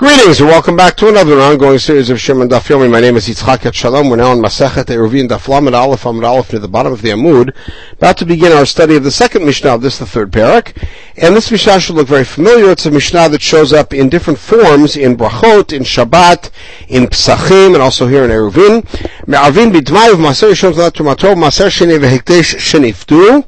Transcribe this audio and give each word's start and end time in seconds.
Greetings 0.00 0.40
and 0.40 0.48
welcome 0.48 0.76
back 0.76 0.96
to 0.96 1.08
another 1.10 1.38
ongoing 1.40 1.78
series 1.78 2.08
of 2.08 2.18
Shimon 2.18 2.48
Daf 2.48 2.68
Yomi. 2.68 2.90
My 2.90 3.00
name 3.00 3.16
is 3.16 3.28
Yitzchak 3.28 3.74
Shalom. 3.74 4.08
We're 4.08 4.16
now 4.16 4.30
on 4.30 4.38
Masechet 4.38 4.86
Eruvin 4.86 5.28
Daf 5.28 5.46
Lamed 5.46 5.74
Aleph 5.74 6.04
Amud 6.04 6.26
Aleph 6.26 6.54
near 6.54 6.58
the 6.58 6.68
bottom 6.68 6.90
of 6.90 7.02
the 7.02 7.10
Amud, 7.10 7.54
about 7.92 8.16
to 8.16 8.24
begin 8.24 8.50
our 8.50 8.64
study 8.64 8.96
of 8.96 9.04
the 9.04 9.10
second 9.10 9.44
Mishnah 9.44 9.74
of 9.74 9.82
this, 9.82 9.98
the 9.98 10.06
third 10.06 10.32
parak. 10.32 10.74
And 11.18 11.36
this 11.36 11.50
Mishnah 11.50 11.80
should 11.80 11.96
look 11.96 12.08
very 12.08 12.24
familiar. 12.24 12.70
It's 12.70 12.86
a 12.86 12.90
Mishnah 12.90 13.28
that 13.28 13.42
shows 13.42 13.74
up 13.74 13.92
in 13.92 14.08
different 14.08 14.38
forms 14.38 14.96
in 14.96 15.18
Brachot, 15.18 15.74
in 15.74 15.82
Shabbat, 15.82 16.48
in 16.88 17.04
Psachim, 17.04 17.74
and 17.74 17.82
also 17.82 18.06
here 18.06 18.24
in 18.24 18.30
Eruvin. 18.30 18.86
Me'arvin 19.26 19.68
of 19.68 20.18
Maser 20.18 20.52
Yishon 20.52 20.72
Zlat 20.72 20.92
Tumato, 20.92 21.34
Maser 21.34 21.66
Sheni 21.68 21.98
v'Hekdesh 21.98 22.56
Sheniftu. 22.56 23.44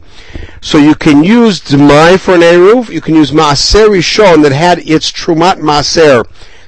So 0.61 0.79
you 0.79 0.95
can 0.95 1.25
use 1.25 1.61
Dmai 1.61 2.19
for 2.19 2.35
an 2.35 2.41
Eruv, 2.41 2.89
you 2.89 3.01
can 3.01 3.15
use 3.15 3.33
Maaser 3.33 3.89
Rishon 3.89 4.43
that 4.43 4.53
had 4.53 4.79
its 4.79 5.11
Trumat 5.11 5.59
Maaser 5.59 6.25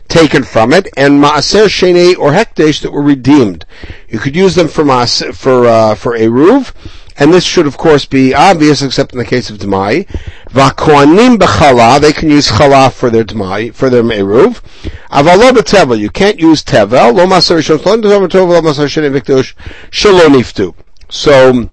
taken 0.09 0.43
from 0.43 0.73
it, 0.73 0.89
and 0.97 1.23
Maaser 1.23 1.67
Shene 1.67 2.19
or 2.19 2.33
Hekdesh 2.33 2.83
that 2.83 2.91
were 2.91 3.03
redeemed. 3.03 3.65
You 4.09 4.19
could 4.19 4.37
use 4.37 4.55
them 4.55 4.69
for 4.69 4.85
Maaser, 4.85 5.35
for, 5.35 5.67
uh, 5.67 5.95
for 5.95 6.19
Eruv, 6.19 6.73
and 7.17 7.33
this 7.33 7.45
should 7.45 7.67
of 7.67 7.77
course 7.77 8.05
be 8.05 8.35
obvious 8.35 8.83
except 8.83 9.13
in 9.13 9.19
the 9.19 9.25
case 9.25 9.51
of 9.51 9.59
Dmai. 9.59 10.07
Vakoanim 10.51 11.37
b'chala, 11.39 12.01
they 12.01 12.13
can 12.13 12.31
use 12.31 12.49
chala 12.49 12.93
for 12.93 13.11
their 13.11 13.25
Dmai, 13.25 13.75
for 13.75 13.89
their 13.91 14.03
Eruv. 14.03 14.61
Avalo 15.11 15.51
b'tevel, 15.53 15.99
you 15.99 16.11
can't 16.11 16.41
use 16.41 16.63
tevel, 16.65 17.15
lo 17.15 17.27
Maaser 17.27 17.59
Rishon, 17.59 18.03
lo 18.03 18.29
Maaser 18.61 18.87
Shene 18.87 19.17
Hekdesh, 19.17 19.55
shaloniftu. 19.91 20.75
So, 21.09 21.71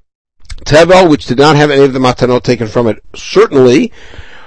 Tevel, 0.66 1.10
which 1.10 1.26
did 1.26 1.38
not 1.38 1.56
have 1.56 1.72
any 1.72 1.84
of 1.84 1.94
the 1.94 2.00
matanot 2.00 2.44
taken 2.44 2.68
from 2.68 2.88
it, 2.88 3.04
certainly, 3.16 3.92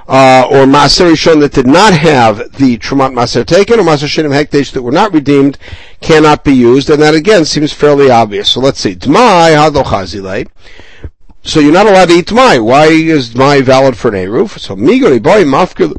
uh, 0.07 0.47
or 0.51 0.65
Maser 0.65 1.11
Rishon 1.11 1.41
that 1.41 1.53
did 1.53 1.67
not 1.67 1.93
have 1.93 2.53
the 2.57 2.79
Trumat 2.79 3.15
Maser 3.15 3.45
taken, 3.45 3.81
or 3.81 3.83
Maser 3.83 4.07
Shenim 4.07 4.33
Hekdesh 4.33 4.73
that 4.73 4.83
were 4.83 4.93
not 4.93 5.13
redeemed, 5.13 5.59
cannot 6.01 6.45
be 6.45 6.53
used, 6.53 6.91
and 6.91 7.01
that 7.03 7.15
again 7.15 7.45
seems 7.45 7.73
fairly 7.73 8.11
obvious. 8.11 8.51
So 8.51 8.61
let's 8.61 8.81
see. 8.81 8.95
Dmai 8.95 9.55
Hadochazile. 9.55 10.49
So 11.43 11.61
you're 11.61 11.73
not 11.73 11.87
allowed 11.87 12.09
to 12.09 12.15
eat 12.15 12.27
Dmai. 12.27 12.65
Why 12.65 12.87
is 12.87 13.35
Dmai 13.35 13.63
valid 13.63 13.97
for 13.97 14.15
an? 14.15 14.49
So 14.49 14.77
Migori 14.77 15.23
Boy 15.23 15.45
Mafkil 15.45 15.95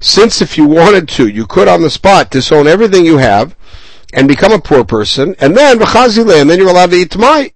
since 0.00 0.42
if 0.42 0.58
you 0.58 0.66
wanted 0.66 1.08
to, 1.10 1.28
you 1.28 1.46
could 1.46 1.68
on 1.68 1.82
the 1.82 1.90
spot 1.90 2.30
disown 2.30 2.66
everything 2.66 3.06
you 3.06 3.18
have 3.18 3.54
and 4.12 4.26
become 4.26 4.50
a 4.52 4.58
poor 4.58 4.84
person, 4.84 5.36
and 5.38 5.56
then 5.56 5.80
and 5.80 6.50
then 6.50 6.58
you're 6.58 6.68
allowed 6.68 6.90
to 6.90 6.96
eat 6.96 7.10
Dmai. 7.10 7.52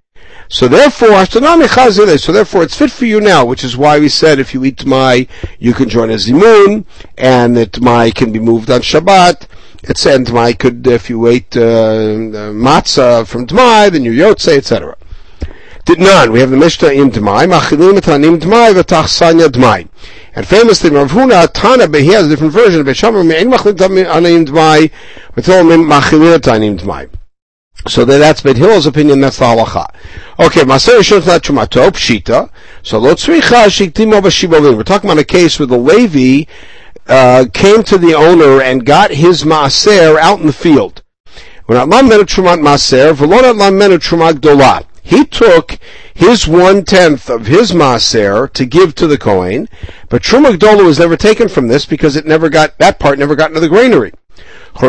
So 0.52 0.66
therefore, 0.66 1.24
so 1.26 1.38
therefore 1.38 2.62
it's 2.64 2.76
fit 2.76 2.90
for 2.90 3.04
you 3.04 3.20
now, 3.20 3.44
which 3.44 3.62
is 3.62 3.76
why 3.76 4.00
we 4.00 4.08
said 4.08 4.40
if 4.40 4.52
you 4.52 4.64
eat 4.64 4.78
Tmai, 4.78 5.28
you 5.60 5.72
can 5.72 5.88
join 5.88 6.10
a 6.10 6.14
Zimun, 6.14 6.84
and 7.16 7.56
that 7.56 7.70
Tmai 7.70 8.12
can 8.12 8.32
be 8.32 8.40
moved 8.40 8.68
on 8.68 8.80
Shabbat. 8.80 9.46
It's 9.84 10.04
and 10.06 10.26
Tmai 10.26 10.58
could, 10.58 10.84
if 10.88 11.08
you 11.08 11.28
ate 11.28 11.56
uh, 11.56 11.60
uh, 11.60 12.50
matzah 12.50 13.28
from 13.28 13.46
Tmai, 13.46 13.92
then 13.92 14.04
you 14.04 14.10
Yotze, 14.10 14.56
etc. 14.56 14.96
Did 15.84 16.00
none. 16.00 16.32
We 16.32 16.40
have 16.40 16.50
the 16.50 16.56
Mishnah 16.56 16.88
in 16.88 17.12
Tmai, 17.12 17.46
Machilim 17.48 17.96
etanim 18.00 18.40
Tmai, 18.40 18.74
v'tachsanya 18.74 19.50
Tmai. 19.50 19.88
And 20.34 20.44
famously, 20.44 20.90
Rav 20.90 21.12
Huna, 21.12 21.48
Tana, 21.52 21.86
but 21.86 22.00
he 22.00 22.08
has 22.08 22.26
a 22.26 22.28
different 22.28 22.52
version. 22.52 22.84
Beishamar, 22.84 23.24
me'en 23.24 23.48
machlim 23.52 23.74
tanim 23.74 24.46
Tmai, 24.46 24.90
v'tol 25.36 25.86
machilim 25.86 26.36
etanim 26.36 26.76
Tmai. 26.76 27.19
So 27.88 28.04
that's 28.04 28.42
Bet 28.42 28.56
Hillel's 28.56 28.86
opinion, 28.86 29.20
that's 29.20 29.38
the 29.38 29.46
halacha. 29.46 29.94
Okay, 30.38 30.60
Maser 30.60 31.26
not 31.26 31.42
Chumato, 31.42 31.90
Pshita. 31.90 32.50
So 32.82 32.98
Lo 32.98 33.14
Tzricha 33.14 33.66
Shiktimo 33.66 34.20
B'Shibovin. 34.20 34.76
We're 34.76 34.82
talking 34.82 35.08
about 35.10 35.20
a 35.20 35.24
case 35.24 35.58
where 35.58 35.66
the 35.66 35.78
Levi 35.78 36.44
uh, 37.06 37.46
came 37.54 37.82
to 37.84 37.96
the 37.96 38.14
owner 38.14 38.60
and 38.60 38.84
got 38.84 39.10
his 39.12 39.44
Maser 39.44 40.18
out 40.18 40.41
in 40.41 40.46
the 40.46 40.52
field. 40.52 41.02
Maser. 41.66 43.14
He 45.02 45.24
took 45.24 45.78
his 46.14 46.47
one 46.47 46.84
tenth 46.84 47.31
of 47.31 47.47
his 47.47 47.72
maaser 47.72 48.52
to 48.52 48.66
give 48.66 48.94
to 48.97 49.06
the 49.06 49.16
Kohen, 49.16 49.69
but 50.08 50.22
Truma 50.22 50.54
Gdola 50.56 50.84
was 50.84 50.98
never 50.98 51.16
taken 51.16 51.48
from 51.48 51.69
this 51.69 51.87
because 51.87 52.14
it 52.16 52.26
never 52.26 52.50
got 52.50 52.76
that 52.78 52.98
part 52.98 53.19
never 53.19 53.34
got 53.34 53.50
into 53.50 53.60
the 53.60 53.69
granary. 53.69 54.12
In 54.76 54.88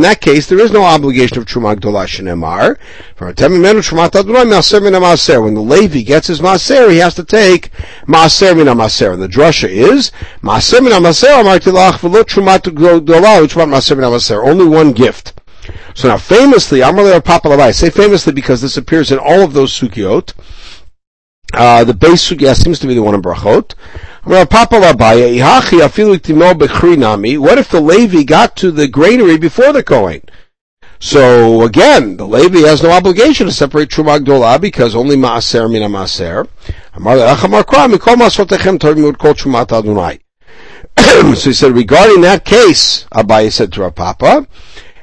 that 0.00 0.18
case, 0.20 0.46
there 0.46 0.60
is 0.60 0.70
no 0.70 0.84
obligation 0.84 1.38
of 1.38 1.46
Truma 1.46 1.74
Gdola. 1.74 2.78
When 5.42 5.54
the 5.54 5.60
Levi 5.60 6.02
gets 6.02 6.26
his 6.28 6.40
Maser, 6.40 6.90
he 6.90 6.98
has 6.98 7.14
to 7.14 7.24
take 7.24 7.70
Maser 8.06 8.54
Min 8.56 8.66
Maser. 8.66 9.14
And 9.14 9.22
the 9.22 9.28
drasha 9.28 9.68
is, 9.68 10.12
Maser 10.42 10.82
Min 10.82 10.92
Maser, 10.92 11.42
Maser. 13.66 14.46
Only 14.46 14.66
one 14.66 14.92
gift. 14.92 15.32
So 15.94 16.08
now 16.08 16.18
famously, 16.18 16.80
Amalei 16.80 17.24
Papa 17.24 17.48
Labai, 17.48 17.74
say 17.74 17.88
famously 17.88 18.32
because 18.32 18.60
this 18.60 18.76
appears 18.76 19.10
in 19.10 19.18
all 19.18 19.40
of 19.42 19.54
those 19.54 19.72
sukkot, 19.72 20.34
uh, 21.54 21.84
the 21.84 21.94
base 21.94 22.28
sugya 22.28 22.54
seems 22.54 22.78
to 22.80 22.86
be 22.86 22.94
the 22.94 23.02
one 23.02 23.14
in 23.14 23.22
Brachot. 23.22 23.74
What 24.26 24.48
if 27.58 27.68
the 27.68 27.80
Levi 27.80 28.22
got 28.22 28.56
to 28.56 28.70
the 28.70 28.88
granary 28.88 29.36
before 29.36 29.72
the 29.74 29.82
Kohen? 29.82 30.22
So 30.98 31.60
again, 31.60 32.16
the 32.16 32.26
Levi 32.26 32.60
has 32.60 32.82
no 32.82 32.90
obligation 32.90 33.46
to 33.46 33.52
separate 33.52 33.90
Truma 33.90 34.24
Gdola 34.24 34.58
because 34.58 34.96
only 34.96 35.16
Maaser 35.16 35.70
mina 35.70 35.90
Maaser. 35.90 36.48
so 41.36 41.50
he 41.50 41.52
said, 41.52 41.72
regarding 41.72 42.22
that 42.22 42.44
case, 42.46 43.04
Abaye 43.12 43.52
said 43.52 43.72
to 43.74 43.82
Rav 43.82 43.94
Papa, 43.94 44.46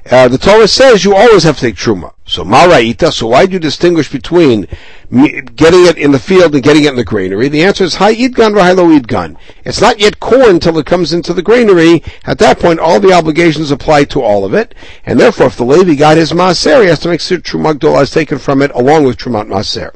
uh, 0.09 0.28
the 0.28 0.38
Torah 0.38 0.67
says 0.67 1.03
you 1.03 1.16
always 1.16 1.44
have 1.44 1.56
to 1.56 1.62
take 1.62 1.75
truma. 1.75 2.13
So 2.25 2.44
maraita. 2.44 3.12
So 3.12 3.28
why 3.28 3.45
do 3.45 3.53
you 3.53 3.59
distinguish 3.59 4.12
between 4.12 4.67
getting 5.12 5.85
it 5.85 5.97
in 5.97 6.12
the 6.12 6.19
field 6.19 6.56
and 6.56 6.63
getting 6.63 6.85
it 6.85 6.91
in 6.91 6.95
the 6.95 7.03
granary? 7.03 7.50
The 7.50 7.63
answer 7.63 7.84
is 7.84 7.95
high 7.95 8.16
idgan 8.16 8.53
v'hilo 8.53 9.00
idgan. 9.00 9.38
It's 9.66 9.81
not 9.81 10.00
yet 10.00 10.19
corn 10.19 10.56
until 10.56 10.78
it 10.79 10.85
comes 10.85 11.13
into 11.13 11.34
the 11.34 11.44
granary. 11.44 12.03
At 12.25 12.39
that 12.39 12.59
point, 12.59 12.79
all 12.79 13.00
the 13.00 13.13
obligations 13.13 13.69
apply 13.69 14.06
to 14.06 14.22
all 14.22 14.45
of 14.45 14.53
it, 14.53 14.73
and 15.06 15.19
therefore, 15.19 15.47
if 15.47 15.57
the 15.57 15.66
Levi 15.66 15.95
got 15.95 16.18
his 16.18 16.31
maaser, 16.31 16.81
he 16.81 16.88
has 16.88 17.00
to 17.00 17.09
make 17.09 17.22
sure 17.22 17.38
truma 17.38 18.01
is 18.01 18.12
taken 18.12 18.39
from 18.39 18.62
it 18.62 18.72
along 18.73 19.03
with 19.03 19.18
trumat 19.18 19.47
maaser. 19.47 19.94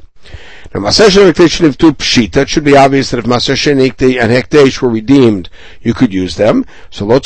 Now, 0.74 0.80
Maser 0.80 1.08
Shenik 1.08 1.76
two 1.76 1.92
Pshita, 1.92 2.38
it 2.38 2.48
should 2.48 2.64
be 2.64 2.76
obvious 2.76 3.10
that 3.10 3.18
if 3.18 3.24
Maser 3.24 3.70
and 3.70 4.32
Hekdesh 4.32 4.82
were 4.82 4.88
redeemed, 4.88 5.48
you 5.80 5.94
could 5.94 6.12
use 6.12 6.36
them. 6.36 6.66
So 6.90 7.04
Lo 7.04 7.16
you 7.16 7.20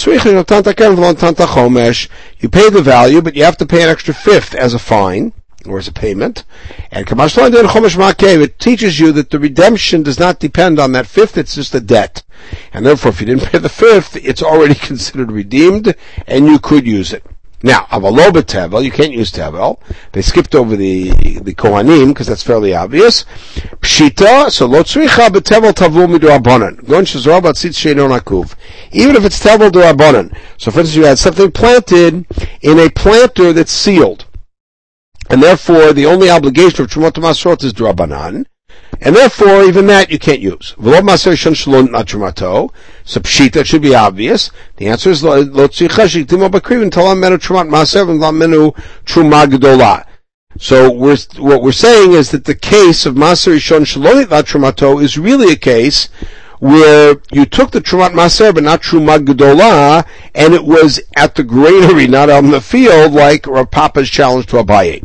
pay 2.49 2.71
the 2.71 2.83
value, 2.83 3.23
but 3.23 3.37
you 3.37 3.45
have 3.45 3.57
to 3.57 3.67
pay 3.67 3.83
an 3.83 3.89
extra 3.89 4.15
fifth 4.15 4.55
as 4.55 4.75
a 4.75 4.79
fine, 4.79 5.33
or 5.67 5.79
as 5.79 5.89
a 5.89 5.93
payment. 5.93 6.45
And 6.91 7.07
it 7.11 8.59
teaches 8.59 9.01
you 9.01 9.13
that 9.13 9.31
the 9.31 9.39
redemption 9.39 10.03
does 10.03 10.19
not 10.19 10.39
depend 10.39 10.79
on 10.79 10.93
that 10.93 11.07
fifth, 11.07 11.39
it's 11.39 11.55
just 11.55 11.75
a 11.75 11.81
debt. 11.81 12.23
And 12.73 12.87
therefore, 12.87 13.11
if 13.11 13.21
you 13.21 13.27
didn't 13.27 13.45
pay 13.45 13.59
the 13.59 13.69
fifth, 13.69 14.17
it's 14.17 14.43
already 14.43 14.75
considered 14.75 15.31
redeemed, 15.31 15.95
and 16.27 16.47
you 16.47 16.59
could 16.59 16.87
use 16.87 17.13
it. 17.13 17.25
Now, 17.63 17.81
avalo 17.91 18.31
tevel, 18.31 18.83
you 18.83 18.91
can't 18.91 19.13
use 19.13 19.31
tevel. 19.31 19.79
They 20.13 20.23
skipped 20.23 20.55
over 20.55 20.77
the 20.77 21.11
the 21.41 21.55
kohanim 21.55 22.09
because 22.09 22.27
that's 22.27 22.43
fairly 22.43 22.75
obvious. 22.75 23.27
Pshita, 23.81 24.51
so 24.51 24.65
lo 24.65 24.83
tzricha 24.83 25.29
betevel 25.29 25.73
tavu 25.73 26.07
midorabonan. 26.07 26.87
Gon 26.89 27.05
shazor 27.05 27.43
batzit 27.43 27.75
sheinon 27.75 28.19
akuv. 28.19 28.55
Even 28.93 29.15
if 29.17 29.27
it's 29.27 29.39
tevel 29.45 29.71
dorabonan. 29.71 30.35
So, 30.57 30.71
for 30.71 30.81
instance, 30.81 30.97
you 30.97 31.05
had 31.05 31.19
something 31.19 31.53
planted 31.53 32.25
in 32.63 32.79
a 32.79 32.89
planter 32.89 33.53
that's 33.53 33.73
sealed, 33.73 34.25
and 35.29 35.43
therefore 35.43 35.93
the 35.93 36.07
only 36.07 36.31
obligation 36.31 36.85
of 36.85 36.91
trumot 36.91 37.13
masrot 37.15 37.63
is 37.63 37.75
dorabanan. 37.75 38.47
And 39.03 39.17
therefore, 39.17 39.63
even 39.63 39.87
that 39.87 40.11
you 40.11 40.19
can't 40.19 40.41
use. 40.41 40.75
So 40.77 40.85
pshita 43.21 43.65
should 43.65 43.83
be 43.83 43.95
obvious. 43.95 44.51
The 44.77 44.89
answer 44.89 45.11
is. 45.11 45.23
So 50.59 50.91
what 50.91 51.63
we're 51.63 51.73
saying 51.73 52.13
is 52.13 52.31
that 52.33 52.45
the 52.45 52.55
case 52.55 53.07
of 53.07 53.15
Maser 53.15 53.55
Rishon 53.55 53.87
Shalonit 53.87 55.03
is 55.03 55.17
really 55.17 55.53
a 55.53 55.57
case 55.57 56.09
where 56.59 57.17
you 57.33 57.47
took 57.47 57.71
the 57.71 57.81
Trumat 57.81 58.11
Maser 58.11 58.53
but 58.55 58.63
not 58.63 58.83
Trumad 58.83 59.25
Gedolah, 59.25 60.07
and 60.35 60.53
it 60.53 60.63
was 60.63 61.01
at 61.17 61.35
the 61.35 61.43
granary, 61.43 62.07
not 62.07 62.29
on 62.29 62.51
the 62.51 62.61
field, 62.61 63.13
like 63.13 63.47
Rav 63.47 63.71
Papa's 63.71 64.11
challenge 64.11 64.45
to 64.49 64.57
Abaye. 64.57 65.03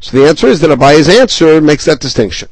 So 0.00 0.16
the 0.16 0.28
answer 0.28 0.46
is 0.48 0.60
that 0.60 0.70
Abaye's 0.70 1.08
answer 1.08 1.60
makes 1.60 1.84
that 1.84 2.00
distinction. 2.00 2.48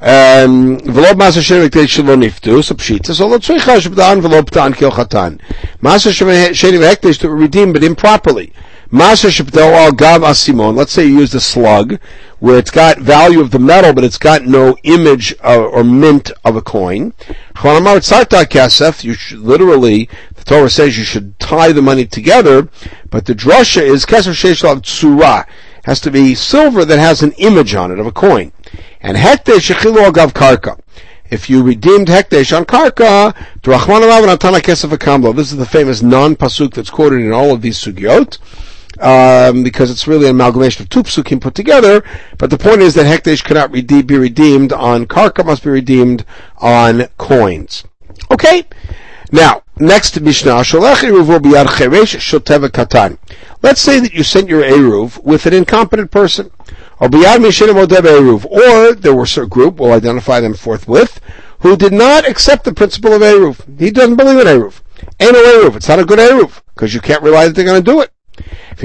Um, 0.00 0.78
ולא 0.94 1.12
במעשה 1.12 1.42
שני 1.42 1.88
שלא 1.88 2.16
נפטו, 2.16 2.60
so 2.60 2.74
pshita, 2.74 3.12
so 3.18 3.22
לא 3.22 3.38
צריכה 3.38 3.80
שבדען 3.80 4.18
ולא 4.22 4.42
פתען 4.46 4.72
כהלכתן. 4.74 5.34
מעשה 5.82 6.12
שני 6.52 6.78
והקדש 6.78 7.16
to 7.16 7.28
redeem 7.28 7.72
but 7.72 7.84
improperly. 7.84 8.50
Maser 8.92 9.30
Sheptel 9.30 9.72
al 9.72 9.92
Gav 9.92 10.20
Asimon. 10.20 10.76
Let's 10.76 10.92
say 10.92 11.06
you 11.06 11.20
used 11.20 11.34
a 11.34 11.40
slug, 11.40 11.98
where 12.40 12.58
it's 12.58 12.70
got 12.70 12.98
value 12.98 13.40
of 13.40 13.50
the 13.50 13.58
metal, 13.58 13.94
but 13.94 14.04
it's 14.04 14.18
got 14.18 14.44
no 14.44 14.76
image 14.82 15.34
uh, 15.42 15.64
or 15.64 15.82
mint 15.82 16.30
of 16.44 16.56
a 16.56 16.60
coin. 16.60 17.14
You 17.64 17.80
should 19.14 19.38
literally, 19.38 20.10
the 20.34 20.35
Torah 20.47 20.69
says 20.69 20.97
you 20.97 21.03
should 21.03 21.37
tie 21.39 21.71
the 21.71 21.81
money 21.81 22.05
together, 22.05 22.69
but 23.09 23.25
the 23.25 23.33
drasha 23.33 23.81
is 23.81 24.05
kesef 24.05 24.33
sheish 24.33 24.63
tsura. 24.81 25.45
Has 25.83 26.01
to 26.01 26.11
be 26.11 26.35
silver 26.35 26.83
that 26.83 26.99
has 26.99 27.21
an 27.21 27.33
image 27.33 27.75
on 27.75 27.91
it 27.91 27.99
of 27.99 28.07
a 28.07 28.11
coin. 28.11 28.51
And 28.99 29.15
hekte 29.15 29.59
shechilu 29.59 30.09
agav 30.09 30.33
karka 30.33 30.79
if 31.29 31.49
you 31.49 31.63
redeemed 31.63 32.07
Hekdesh 32.07 32.55
on 32.55 32.65
Karka, 32.65 33.35
This 35.35 35.51
is 35.51 35.57
the 35.57 35.65
famous 35.65 36.01
non-pasuk 36.01 36.73
that's 36.73 36.89
quoted 36.89 37.19
in 37.19 37.33
all 37.33 37.51
of 37.51 37.61
these 37.61 37.77
sugyot, 37.77 38.39
um, 39.01 39.63
because 39.63 39.91
it's 39.91 40.07
really 40.07 40.25
an 40.25 40.31
amalgamation 40.31 40.83
of 40.83 40.89
two 40.89 41.03
psukim 41.03 41.41
put 41.41 41.55
together, 41.55 42.03
but 42.37 42.49
the 42.49 42.57
point 42.57 42.81
is 42.81 42.93
that 42.95 43.05
Hekdesh 43.05 43.43
cannot 43.43 43.71
be 43.71 44.17
redeemed 44.17 44.71
on 44.73 45.05
Karka, 45.05 45.45
must 45.45 45.63
be 45.63 45.69
redeemed 45.69 46.25
on 46.57 47.07
coins. 47.17 47.83
Okay? 48.31 48.65
Now, 49.31 49.63
next 49.79 50.19
Mishnah. 50.19 50.55
Let's 50.55 50.69
say 53.81 53.99
that 53.99 54.13
you 54.13 54.23
sent 54.23 54.49
your 54.49 54.63
Eruv 54.63 55.23
with 55.23 55.45
an 55.45 55.53
incompetent 55.53 56.11
person. 56.11 56.51
Or 56.99 57.09
there 57.09 57.39
was 59.15 59.37
a 59.37 59.45
group, 59.45 59.79
we'll 59.79 59.93
identify 59.93 60.39
them 60.39 60.53
forthwith, 60.53 61.19
who 61.59 61.75
did 61.75 61.93
not 61.93 62.27
accept 62.27 62.63
the 62.63 62.73
principle 62.73 63.13
of 63.13 63.21
Eruv. 63.21 63.79
He 63.79 63.91
doesn't 63.91 64.15
believe 64.15 64.39
in 64.39 64.47
Eruv. 64.47 64.81
Ain't 65.19 65.33
no 65.33 65.43
Eruv. 65.43 65.75
It's 65.75 65.87
not 65.87 65.99
a 65.99 66.05
good 66.05 66.19
Eruv, 66.19 66.61
because 66.73 66.93
you 66.93 67.01
can't 67.01 67.23
rely 67.23 67.45
that 67.45 67.55
they're 67.55 67.65
going 67.65 67.83
to 67.83 67.91
do 67.91 68.01
it. 68.01 68.11
If 68.79 68.83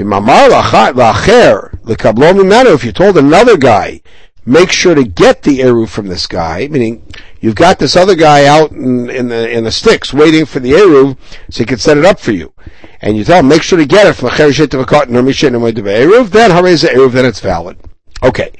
you 2.85 2.91
told 2.91 3.17
another 3.17 3.57
guy, 3.57 4.01
make 4.45 4.71
sure 4.71 4.95
to 4.95 5.03
get 5.03 5.43
the 5.43 5.59
Eruv 5.59 5.89
from 5.89 6.07
this 6.07 6.27
guy, 6.27 6.67
meaning 6.67 7.05
you've 7.39 7.55
got 7.55 7.79
this 7.79 7.95
other 7.95 8.15
guy 8.15 8.45
out 8.45 8.71
in, 8.71 9.09
in 9.09 9.27
the 9.29 9.49
in 9.49 9.63
the 9.63 9.71
sticks 9.71 10.13
waiting 10.13 10.45
for 10.45 10.59
the 10.59 10.71
Eruv 10.71 11.17
so 11.49 11.59
he 11.59 11.65
can 11.65 11.77
set 11.77 11.97
it 11.97 12.05
up 12.05 12.19
for 12.19 12.31
you. 12.31 12.53
And 13.01 13.17
you 13.17 13.23
tell 13.23 13.39
him, 13.39 13.47
make 13.47 13.63
sure 13.63 13.77
to 13.77 13.85
get 13.85 14.07
it 14.07 14.13
from 14.13 14.29
the 14.29 14.35
Eruv, 14.35 16.29
then 16.29 16.51
Hareza 16.51 16.89
Eruv, 16.89 17.11
then 17.11 17.25
it's 17.25 17.39
valid. 17.39 17.77
Okay. 18.21 18.51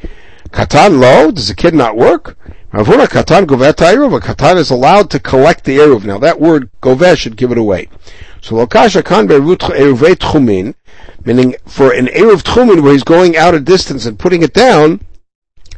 Katan 0.50 1.00
lo, 1.00 1.32
does 1.32 1.48
the 1.48 1.56
kid 1.56 1.74
not 1.74 1.96
work? 1.96 2.38
Ravuna 2.74 3.08
katan 3.08 3.46
govet 3.46 3.76
eruv. 3.76 4.20
Katan 4.20 4.58
is 4.58 4.72
allowed 4.72 5.12
to 5.12 5.20
collect 5.20 5.64
the 5.64 5.78
eruv. 5.78 6.06
Now 6.06 6.18
that 6.18 6.40
word 6.40 6.72
govet 6.82 7.18
should 7.18 7.38
give 7.38 7.52
it 7.52 7.58
away. 7.58 7.88
So 8.42 8.56
lokasha 8.56 9.06
kan 9.06 9.28
eruvei 9.28 10.16
tchumin, 10.16 10.74
meaning 11.24 11.56
for 11.68 11.92
an 11.92 12.08
eruv 12.08 12.42
tchumin 12.42 12.82
where 12.82 12.94
he's 12.94 13.04
going 13.04 13.38
out 13.38 13.54
a 13.54 13.60
distance 13.60 14.08
and 14.08 14.18
putting 14.18 14.42
it 14.42 14.54
down, 14.54 15.02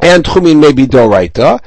and 0.02 0.24
tchumin 0.24 0.60
may 0.60 0.72
be 0.72 0.86
doraita, 0.86 1.62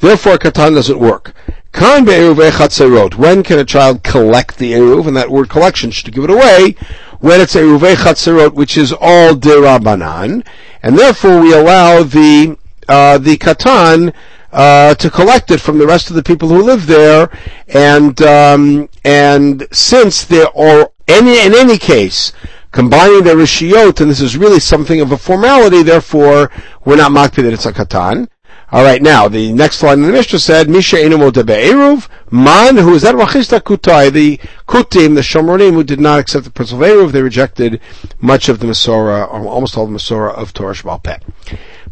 therefore 0.00 0.38
katan 0.38 0.74
doesn't 0.74 0.98
work. 0.98 1.34
Kan 1.72 2.04
be'eruvei 2.04 2.50
chatzerot. 2.50 3.14
When 3.14 3.42
can 3.42 3.58
a 3.58 3.64
child 3.64 4.02
collect 4.02 4.58
the 4.58 4.72
eruv? 4.72 5.06
And 5.06 5.16
that 5.16 5.30
word 5.30 5.48
collection 5.48 5.90
should 5.90 6.12
give 6.12 6.24
it 6.24 6.30
away 6.30 6.76
when 7.22 7.40
it's 7.40 7.54
a 7.54 7.62
Ruvei 7.62 7.94
Chatzerot, 7.94 8.52
which 8.52 8.76
is 8.76 8.92
all 8.92 9.34
Dirabanan, 9.34 10.44
and 10.82 10.98
therefore 10.98 11.40
we 11.40 11.54
allow 11.54 12.02
the, 12.02 12.58
uh, 12.88 13.16
the 13.18 13.36
Katan, 13.36 14.12
uh, 14.52 14.94
to 14.96 15.08
collect 15.08 15.52
it 15.52 15.60
from 15.60 15.78
the 15.78 15.86
rest 15.86 16.10
of 16.10 16.16
the 16.16 16.22
people 16.22 16.48
who 16.48 16.62
live 16.64 16.88
there, 16.88 17.30
and, 17.68 18.20
um, 18.22 18.88
and 19.04 19.68
since 19.70 20.24
there 20.24 20.48
are, 20.58 20.90
any, 21.06 21.46
in 21.46 21.54
any 21.54 21.78
case, 21.78 22.32
combining 22.72 23.22
the 23.24 23.30
Rishiot, 23.30 24.00
and 24.00 24.10
this 24.10 24.20
is 24.20 24.36
really 24.36 24.60
something 24.60 25.00
of 25.00 25.12
a 25.12 25.18
formality, 25.18 25.82
therefore, 25.82 26.50
we're 26.84 26.96
not 26.96 27.12
makpid 27.12 27.44
that 27.44 27.52
it's 27.52 27.66
a 27.66 27.72
Katan. 27.72 28.28
All 28.72 28.82
right, 28.82 29.02
now 29.02 29.28
the 29.28 29.52
next 29.52 29.82
line 29.82 29.98
in 29.98 30.06
the 30.06 30.12
Mishnah 30.12 30.38
said, 30.38 30.70
"Misha 30.70 30.96
inu 30.96 31.30
eruv 31.30 32.08
man 32.30 32.78
who 32.78 32.94
is 32.94 33.02
that 33.02 33.14
Rachista 33.14 33.60
Kutai, 33.60 34.10
the 34.10 34.40
Kutim, 34.66 35.14
the 35.14 35.20
Shomronim, 35.20 35.74
who 35.74 35.84
did 35.84 36.00
not 36.00 36.18
accept 36.18 36.44
the 36.44 36.50
principle 36.50 36.84
of 36.84 36.90
eruv, 36.90 37.12
they 37.12 37.20
rejected 37.20 37.80
much 38.18 38.48
of 38.48 38.60
the 38.60 38.66
Masorah, 38.66 39.30
or 39.30 39.46
almost 39.46 39.76
all 39.76 39.86
the 39.86 39.92
Masorah 39.92 40.34
of 40.34 40.54
Torah 40.54 40.98
Peh. 40.98 41.18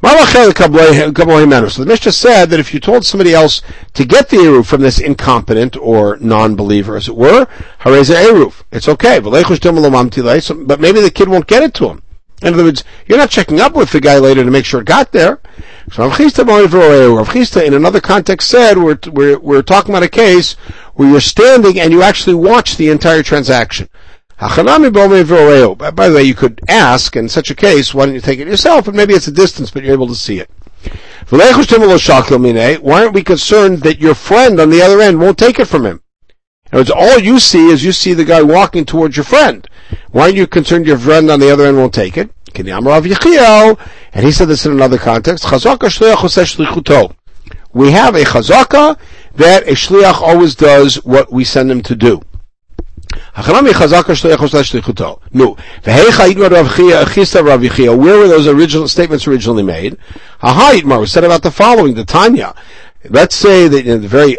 So 0.02 0.08
the 0.08 1.86
Mishnah 1.86 2.12
said 2.12 2.50
that 2.50 2.60
if 2.60 2.72
you 2.72 2.80
told 2.80 3.04
somebody 3.04 3.34
else 3.34 3.60
to 3.92 4.04
get 4.06 4.30
the 4.30 4.38
eruv 4.38 4.64
from 4.66 4.80
this 4.80 4.98
incompetent 4.98 5.76
or 5.76 6.16
non-believer, 6.18 6.96
as 6.96 7.08
it 7.08 7.16
were, 7.16 7.46
hareza 7.80 8.14
eruv, 8.24 8.62
it's 8.72 8.88
okay. 8.88 9.18
But 9.20 10.80
maybe 10.80 11.00
the 11.00 11.10
kid 11.10 11.28
won't 11.28 11.46
get 11.46 11.62
it 11.62 11.74
to 11.74 11.88
him. 11.88 12.02
In 12.42 12.54
other 12.54 12.64
words, 12.64 12.84
you're 13.06 13.18
not 13.18 13.28
checking 13.28 13.60
up 13.60 13.74
with 13.74 13.92
the 13.92 14.00
guy 14.00 14.16
later 14.16 14.42
to 14.42 14.50
make 14.50 14.64
sure 14.64 14.80
it 14.80 14.86
got 14.86 15.12
there. 15.12 15.40
So 15.92 16.08
Rav 16.08 17.36
in 17.56 17.74
another 17.74 18.00
context 18.00 18.48
said 18.48 18.78
we're, 18.78 18.98
we're, 19.12 19.38
we're 19.38 19.62
talking 19.62 19.90
about 19.90 20.02
a 20.02 20.08
case 20.08 20.54
where 20.94 21.10
you're 21.10 21.20
standing 21.20 21.78
and 21.78 21.92
you 21.92 22.00
actually 22.02 22.34
watch 22.34 22.78
the 22.78 22.88
entire 22.88 23.22
transaction. 23.22 23.90
By 24.40 26.08
the 26.08 26.14
way, 26.14 26.22
you 26.22 26.34
could 26.34 26.62
ask 26.66 27.14
in 27.14 27.28
such 27.28 27.50
a 27.50 27.54
case, 27.54 27.92
why 27.92 28.06
don't 28.06 28.14
you 28.14 28.22
take 28.22 28.38
it 28.38 28.48
yourself? 28.48 28.88
And 28.88 28.96
maybe 28.96 29.12
it's 29.12 29.28
a 29.28 29.32
distance, 29.32 29.70
but 29.70 29.82
you're 29.82 29.92
able 29.92 30.08
to 30.08 30.14
see 30.14 30.40
it. 30.40 30.50
Why 31.28 31.52
aren't 31.52 33.12
we 33.12 33.22
concerned 33.22 33.82
that 33.82 34.00
your 34.00 34.14
friend 34.14 34.58
on 34.58 34.70
the 34.70 34.80
other 34.80 35.00
end 35.00 35.20
won't 35.20 35.36
take 35.38 35.58
it 35.58 35.66
from 35.66 35.84
him? 35.84 36.02
In 36.72 36.78
other 36.78 36.80
words, 36.80 36.90
all 36.90 37.18
you 37.18 37.38
see 37.38 37.66
is 37.66 37.84
you 37.84 37.92
see 37.92 38.14
the 38.14 38.24
guy 38.24 38.40
walking 38.42 38.86
towards 38.86 39.16
your 39.16 39.24
friend. 39.24 39.68
Why 40.10 40.22
aren't 40.22 40.36
you 40.36 40.46
concerned 40.46 40.86
your 40.86 40.98
friend 40.98 41.30
on 41.30 41.38
the 41.38 41.52
other 41.52 41.66
end 41.66 41.76
won't 41.76 41.92
take 41.92 42.16
it? 42.16 42.30
And 42.54 44.24
he 44.24 44.32
said 44.32 44.48
this 44.48 44.64
in 44.64 44.72
another 44.72 44.96
context. 44.98 45.44
We 47.72 47.90
have 47.92 48.14
a 48.14 48.24
chazaka 48.24 48.98
that 49.34 49.68
a 49.68 49.72
shliach 49.72 50.20
always 50.20 50.54
does 50.54 51.04
what 51.04 51.30
we 51.30 51.44
send 51.44 51.70
him 51.70 51.82
to 51.82 51.94
do. 51.94 52.22
No. 55.32 55.56
Where 57.96 58.18
were 58.18 58.28
those 58.28 58.46
original 58.46 58.88
statements 58.88 59.26
originally 59.26 59.62
made? 59.62 59.96
Haha, 60.38 60.98
was 60.98 61.10
said 61.12 61.24
about 61.24 61.42
the 61.42 61.50
following, 61.50 61.94
the 61.94 62.04
Tanya. 62.04 62.54
Let's 63.08 63.34
say 63.34 63.66
that 63.68 63.86
in 63.86 64.04
a 64.04 64.08
very 64.08 64.38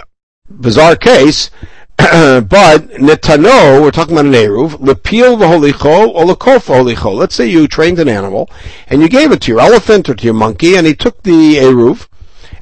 bizarre 0.49 0.95
case, 0.95 1.49
but 1.97 2.89
netano, 2.97 3.81
we're 3.81 3.91
talking 3.91 4.13
about 4.13 4.25
an 4.25 4.33
eruv, 4.33 4.75
lepil 4.75 5.37
v'holicho 5.37 6.09
or 6.09 6.25
lekof 6.25 6.65
v'holicho. 6.67 7.13
Let's 7.15 7.35
say 7.35 7.47
you 7.47 7.67
trained 7.67 7.99
an 7.99 8.07
animal 8.07 8.49
and 8.87 9.01
you 9.01 9.09
gave 9.09 9.31
it 9.31 9.41
to 9.41 9.51
your 9.51 9.61
elephant 9.61 10.09
or 10.09 10.15
to 10.15 10.23
your 10.23 10.33
monkey, 10.33 10.75
and 10.75 10.87
he 10.87 10.95
took 10.95 11.23
the 11.23 11.55
eruv. 11.57 12.07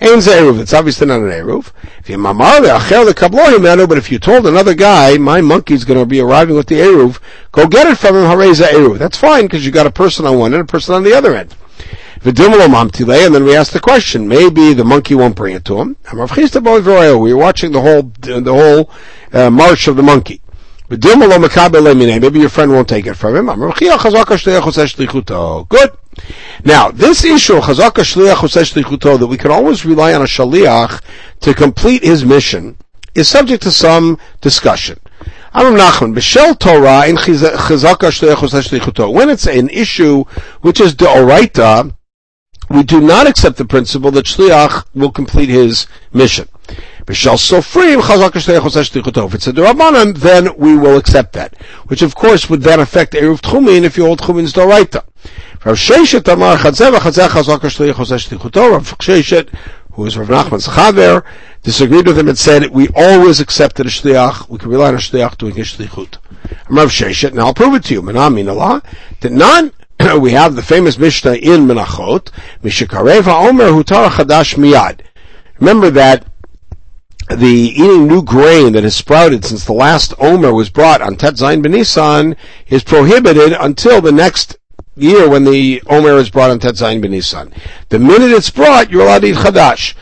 Ain't 0.02 0.24
eruv. 0.24 0.60
It's 0.62 0.74
obviously 0.74 1.08
not 1.08 1.20
an 1.20 1.30
eruv. 1.30 1.72
If 2.00 2.10
you 2.10 2.18
mamar 2.18 2.62
the 2.62 3.88
but 3.88 3.98
if 3.98 4.10
you 4.12 4.18
told 4.18 4.48
another 4.48 4.74
guy, 4.74 5.18
my 5.18 5.42
monkey's 5.42 5.84
going 5.84 6.00
to 6.00 6.06
be 6.06 6.22
arriving 6.22 6.56
with 6.56 6.68
the 6.68 6.76
eruv, 6.76 7.20
go 7.52 7.68
get 7.68 7.88
it 7.88 7.98
from 7.98 8.16
him. 8.16 8.24
Eruv. 8.24 8.98
That's 8.98 9.18
fine 9.18 9.44
because 9.44 9.66
you 9.66 9.72
got 9.72 9.88
a 9.88 9.92
person 9.92 10.26
on 10.26 10.40
one 10.40 10.54
end, 10.54 10.62
a 10.62 10.66
person 10.66 10.96
on 10.96 11.04
the 11.04 11.14
other 11.14 11.36
end. 11.36 11.54
And 12.22 12.36
then 12.36 13.44
we 13.46 13.56
ask 13.56 13.72
the 13.72 13.80
question, 13.82 14.28
maybe 14.28 14.74
the 14.74 14.84
monkey 14.84 15.16
won't 15.16 15.36
bring 15.36 15.56
it 15.56 15.64
to 15.66 15.80
him. 15.80 15.96
We 16.12 16.18
were 16.18 17.38
watching 17.38 17.72
the 17.72 17.82
whole, 17.82 18.04
the 18.04 18.54
whole 18.54 18.92
uh, 19.32 19.50
march 19.50 19.88
of 19.88 19.96
the 19.96 20.04
monkey. 20.04 20.42
Maybe 20.90 22.40
your 22.40 22.50
friend 22.50 22.72
won't 22.72 22.90
take 22.90 23.06
it 23.06 23.14
from 23.16 23.36
him. 23.36 23.46
Good. 25.70 25.92
Now, 26.64 26.90
this 26.92 27.24
issue, 27.24 27.60
that 27.60 29.28
we 29.30 29.38
can 29.38 29.52
always 29.52 29.86
rely 29.86 30.14
on 30.14 30.22
a 30.22 30.26
shaliach 30.26 31.02
to 31.42 31.54
complete 31.54 32.04
his 32.04 32.26
mission, 32.26 32.78
is 33.14 33.28
subject 33.28 33.64
to 33.64 33.72
some 33.72 34.18
discussion. 34.42 35.00
When 35.54 35.80
it's 39.30 39.48
an 39.48 39.70
issue 39.70 40.24
which 40.62 40.80
is 40.80 40.96
deoraita, 40.96 41.94
we 42.70 42.84
do 42.84 43.02
not 43.02 43.28
accept 43.28 43.58
the 43.58 43.66
principle 43.66 44.12
that 44.12 44.26
shliach 44.26 44.86
will 44.94 45.12
complete 45.12 45.50
his 45.50 45.88
mission. 46.14 46.48
If 47.12 47.26
it's 47.26 47.26
a 49.48 49.52
derabanan, 49.52 50.16
then 50.16 50.56
we 50.58 50.78
will 50.78 50.96
accept 50.96 51.34
that. 51.34 51.60
Which 51.88 52.04
of 52.04 52.14
course 52.14 52.48
would 52.52 52.62
then 52.62 52.80
affect 52.80 53.14
Eruv 53.14 53.42
Tchumin 53.42 53.82
if 53.82 53.98
you 53.98 54.06
hold 54.06 54.20
Tchumin's 54.20 54.54
Doraita. 54.54 55.04
Rav 55.66 55.76
Sheshet 55.76 56.32
Amar 56.32 56.58
Chatzeh 56.58 56.96
V'chatzeh 56.96 57.30
Chazak. 57.30 57.64
Rav 58.72 58.98
Sheshet, 59.00 59.50
who 59.94 60.06
is 60.06 60.20
Rav 60.20 60.28
Nachman's 60.28 60.68
Chaver, 60.68 61.24
disagreed 61.64 62.06
with 62.06 62.20
him 62.20 62.28
and 62.28 62.38
said, 62.38 62.70
we 62.70 62.90
always 62.96 63.40
accepted 63.40 63.88
a 63.88 63.90
Shliach, 63.90 64.48
we 64.48 64.60
can 64.60 64.70
rely 64.70 64.90
on 64.90 64.94
a 64.94 65.00
Shliach 65.00 65.36
doing 65.40 65.56
his 65.56 65.74
Shlichut. 65.74 66.20
Rav 66.70 66.90
Sheshet, 66.90 67.34
now 67.34 67.48
I'll 67.48 67.56
prove 67.56 67.74
it 67.74 67.86
to 67.86 67.96
you, 67.96 68.04
Menam 68.04 68.48
Allah, 68.48 68.84
that 69.22 69.32
none 69.32 69.72
we 70.22 70.34
have 70.34 70.56
the 70.56 70.62
famous 70.62 71.00
Mishnah 71.00 71.34
in 71.34 71.66
Menachot, 71.66 72.30
Mishakareva 72.62 73.50
Omer 73.50 73.70
Hutar 73.70 74.10
Chadash 74.10 74.56
Miyad. 74.58 75.02
Remember 75.60 75.90
that 75.90 76.29
the 77.30 77.74
eating 77.76 78.08
new 78.08 78.24
grain 78.24 78.74
that 78.74 78.84
has 78.84 78.96
sprouted 78.96 79.46
since 79.46 79.64
the 79.66 79.74
last 79.74 80.14
Omer 80.20 80.54
was 80.54 80.70
brought 80.70 81.02
on 81.02 81.16
Tet 81.16 81.36
Zayin 81.36 81.64
Benisan 81.64 82.36
is 82.68 82.84
prohibited 82.84 83.54
until 83.60 84.02
the 84.02 84.12
next 84.12 84.58
year 84.96 85.30
when 85.30 85.44
the 85.44 85.82
Omer 85.88 86.18
is 86.18 86.30
brought 86.30 86.50
on 86.50 86.60
Tetzayin 86.60 87.04
Benisan. 87.04 87.54
The 87.90 88.00
minute 88.00 88.32
it's 88.32 88.50
brought, 88.50 88.90
you're 88.90 89.04
allowed 89.04 89.20
to 89.20 89.28
eat 89.28 89.36
Chadash. 89.36 89.96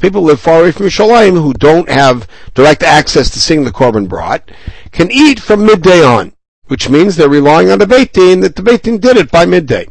People 0.00 0.22
live 0.22 0.40
far 0.40 0.60
away 0.60 0.72
from 0.72 0.86
Yerushalayim 0.86 1.40
who 1.42 1.52
don't 1.54 1.88
have 1.88 2.28
direct 2.54 2.82
access 2.82 3.30
to 3.30 3.40
seeing 3.40 3.64
the 3.64 3.70
Korban 3.70 4.08
brought, 4.08 4.50
can 4.90 5.10
eat 5.10 5.40
from 5.40 5.64
midday 5.64 6.04
on, 6.04 6.32
which 6.66 6.90
means 6.90 7.16
they're 7.16 7.28
relying 7.28 7.70
on 7.70 7.78
the 7.78 7.86
Beit 7.86 8.12
Din, 8.12 8.40
that 8.40 8.56
the 8.56 8.62
Beit 8.62 8.82
Din 8.82 8.98
did 8.98 9.16
it 9.16 9.30
by 9.30 9.46
midday. 9.46 9.86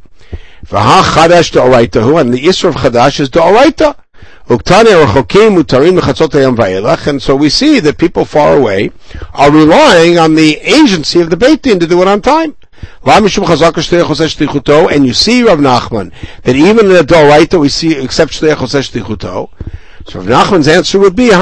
And 0.61 0.69
the 0.69 2.43
Isra 2.43 2.69
of 2.69 2.75
Chadash 2.75 3.19
is 3.19 3.29
Da'oraita. 3.29 3.95
And 4.49 4.59
so 7.21 7.35
we 7.35 7.49
see 7.49 7.79
that 7.79 7.97
people 7.97 8.25
far 8.25 8.57
away 8.57 8.91
are 9.33 9.51
relying 9.51 10.17
on 10.17 10.35
the 10.35 10.57
agency 10.57 11.21
of 11.21 11.29
the 11.29 11.37
Beit 11.37 11.61
Din 11.61 11.79
to 11.79 11.87
do 11.87 12.01
it 12.01 12.07
on 12.07 12.21
time. 12.21 12.55
And 13.03 13.25
you 13.25 13.29
see, 15.13 15.43
Rav 15.43 15.59
Nachman, 15.59 16.11
that 16.43 16.55
even 16.55 16.87
in 16.87 16.93
the 16.93 17.03
Doraita 17.03 17.59
we 17.59 17.69
see 17.69 17.95
except 17.95 18.31
Shleach 18.33 18.55
Choseh 18.55 18.81
Shtichuto. 18.81 19.49
So 20.07 20.19
Rav 20.19 20.27
Nachman's 20.27 20.67
answer 20.67 20.97
would 20.99 21.15
be. 21.15 21.29
The 21.29 21.37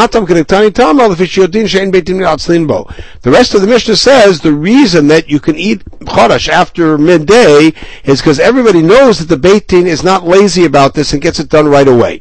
rest 3.25 3.53
of 3.53 3.61
the 3.61 3.67
Mishnah 3.67 3.95
says 3.95 4.41
the 4.41 4.53
reason 4.53 5.07
that 5.07 5.29
you 5.29 5.39
can 5.39 5.55
eat 5.55 5.85
Chodesh 6.01 6.49
after 6.49 6.97
midday 6.97 7.71
is 8.03 8.19
because 8.19 8.39
everybody 8.39 8.81
knows 8.81 9.19
that 9.19 9.29
the 9.29 9.37
Beit 9.37 9.67
Din 9.67 9.87
is 9.87 10.03
not 10.03 10.27
lazy 10.27 10.65
about 10.65 10.93
this 10.93 11.13
and 11.13 11.21
gets 11.21 11.39
it 11.39 11.47
done 11.47 11.69
right 11.69 11.87
away. 11.87 12.19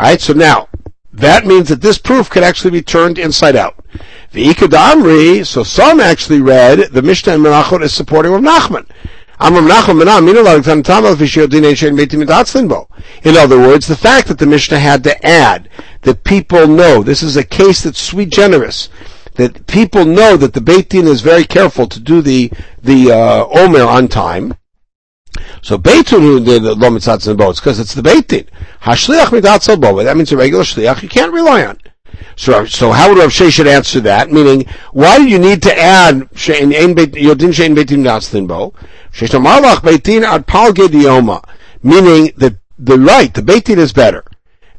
Alright, 0.00 0.22
so 0.22 0.32
now, 0.32 0.70
that 1.12 1.44
means 1.44 1.68
that 1.68 1.82
this 1.82 1.98
proof 1.98 2.30
could 2.30 2.42
actually 2.42 2.70
be 2.70 2.80
turned 2.80 3.18
inside 3.18 3.54
out. 3.54 3.84
The 4.32 4.46
Ikadamri, 4.46 5.44
so 5.44 5.62
some 5.62 6.00
actually 6.00 6.40
read 6.40 6.78
the 6.90 7.02
Mishnah 7.02 7.34
and 7.34 7.44
Menachot 7.44 7.82
is 7.82 7.92
supporting 7.92 8.32
Rav 8.32 8.40
Nachman. 8.40 8.88
In 9.38 9.54
other 13.36 13.58
words, 13.58 13.86
the 13.86 13.98
fact 14.00 14.28
that 14.28 14.38
the 14.38 14.46
Mishnah 14.46 14.78
had 14.78 15.04
to 15.04 15.26
add 15.26 15.68
that 16.00 16.24
people 16.24 16.66
know, 16.66 17.02
this 17.02 17.22
is 17.22 17.36
a 17.36 17.44
case 17.44 17.82
that's 17.82 18.00
sweet 18.00 18.30
generous, 18.30 18.88
that 19.34 19.66
people 19.66 20.06
know 20.06 20.38
that 20.38 20.54
the 20.54 20.62
Beit 20.62 20.88
Din 20.88 21.08
is 21.08 21.20
very 21.20 21.44
careful 21.44 21.86
to 21.86 22.00
do 22.00 22.22
the, 22.22 22.50
the, 22.82 23.12
uh, 23.12 23.44
Omer 23.50 23.82
on 23.82 24.08
time, 24.08 24.54
so 25.62 25.78
Beitun 25.78 26.20
who 26.20 26.44
did 26.44 26.62
the 26.62 26.74
lo 26.74 26.90
mitzatz 26.90 27.28
in 27.28 27.36
boats 27.36 27.60
because 27.60 27.78
it's 27.78 27.94
the 27.94 28.02
Beitin. 28.02 28.48
Hashliach 28.82 29.26
mitzatz 29.26 29.80
bo. 29.80 30.02
That 30.02 30.16
means 30.16 30.32
a 30.32 30.36
regular 30.36 30.64
shliach 30.64 31.02
you 31.02 31.08
can't 31.08 31.32
rely 31.32 31.64
on. 31.64 31.78
So, 32.36 32.66
so 32.66 32.90
how 32.90 33.08
would 33.08 33.18
Rav 33.18 33.30
Sheshet 33.30 33.66
answer 33.66 34.00
that? 34.00 34.30
Meaning, 34.30 34.66
why 34.92 35.18
do 35.18 35.28
you 35.28 35.38
need 35.38 35.62
to 35.62 35.78
add 35.78 36.28
yodin 36.30 37.52
shein 37.52 37.76
beitin 37.76 38.02
mitzatz 38.02 38.46
bo? 38.46 38.74
Malach 39.12 39.76
beitin 39.76 40.22
ad 40.22 40.46
pal 40.46 40.72
gedioma. 40.72 41.44
Meaning 41.82 42.32
that 42.36 42.56
the 42.78 42.98
right, 42.98 43.32
the 43.32 43.42
beitin 43.42 43.78
is 43.78 43.92
better. 43.92 44.24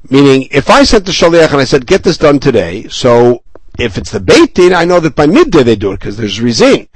Meaning, 0.10 0.48
if 0.52 0.70
I 0.70 0.84
sent 0.84 1.06
the 1.06 1.12
shaliach 1.12 1.52
and 1.52 1.62
I 1.62 1.64
said, 1.64 1.86
get 1.86 2.04
this 2.04 2.18
done 2.18 2.40
today, 2.40 2.88
so 2.88 3.44
if 3.78 3.98
it's 3.98 4.12
the 4.12 4.20
Beit 4.20 4.56
Din, 4.56 4.74
I 4.74 4.86
know 4.86 5.00
that 5.00 5.16
by 5.16 5.26
midday 5.26 5.64
they 5.64 5.76
do 5.76 5.92
it 5.92 6.00
because 6.00 6.18
there's 6.18 6.42
rezin. 6.42 6.88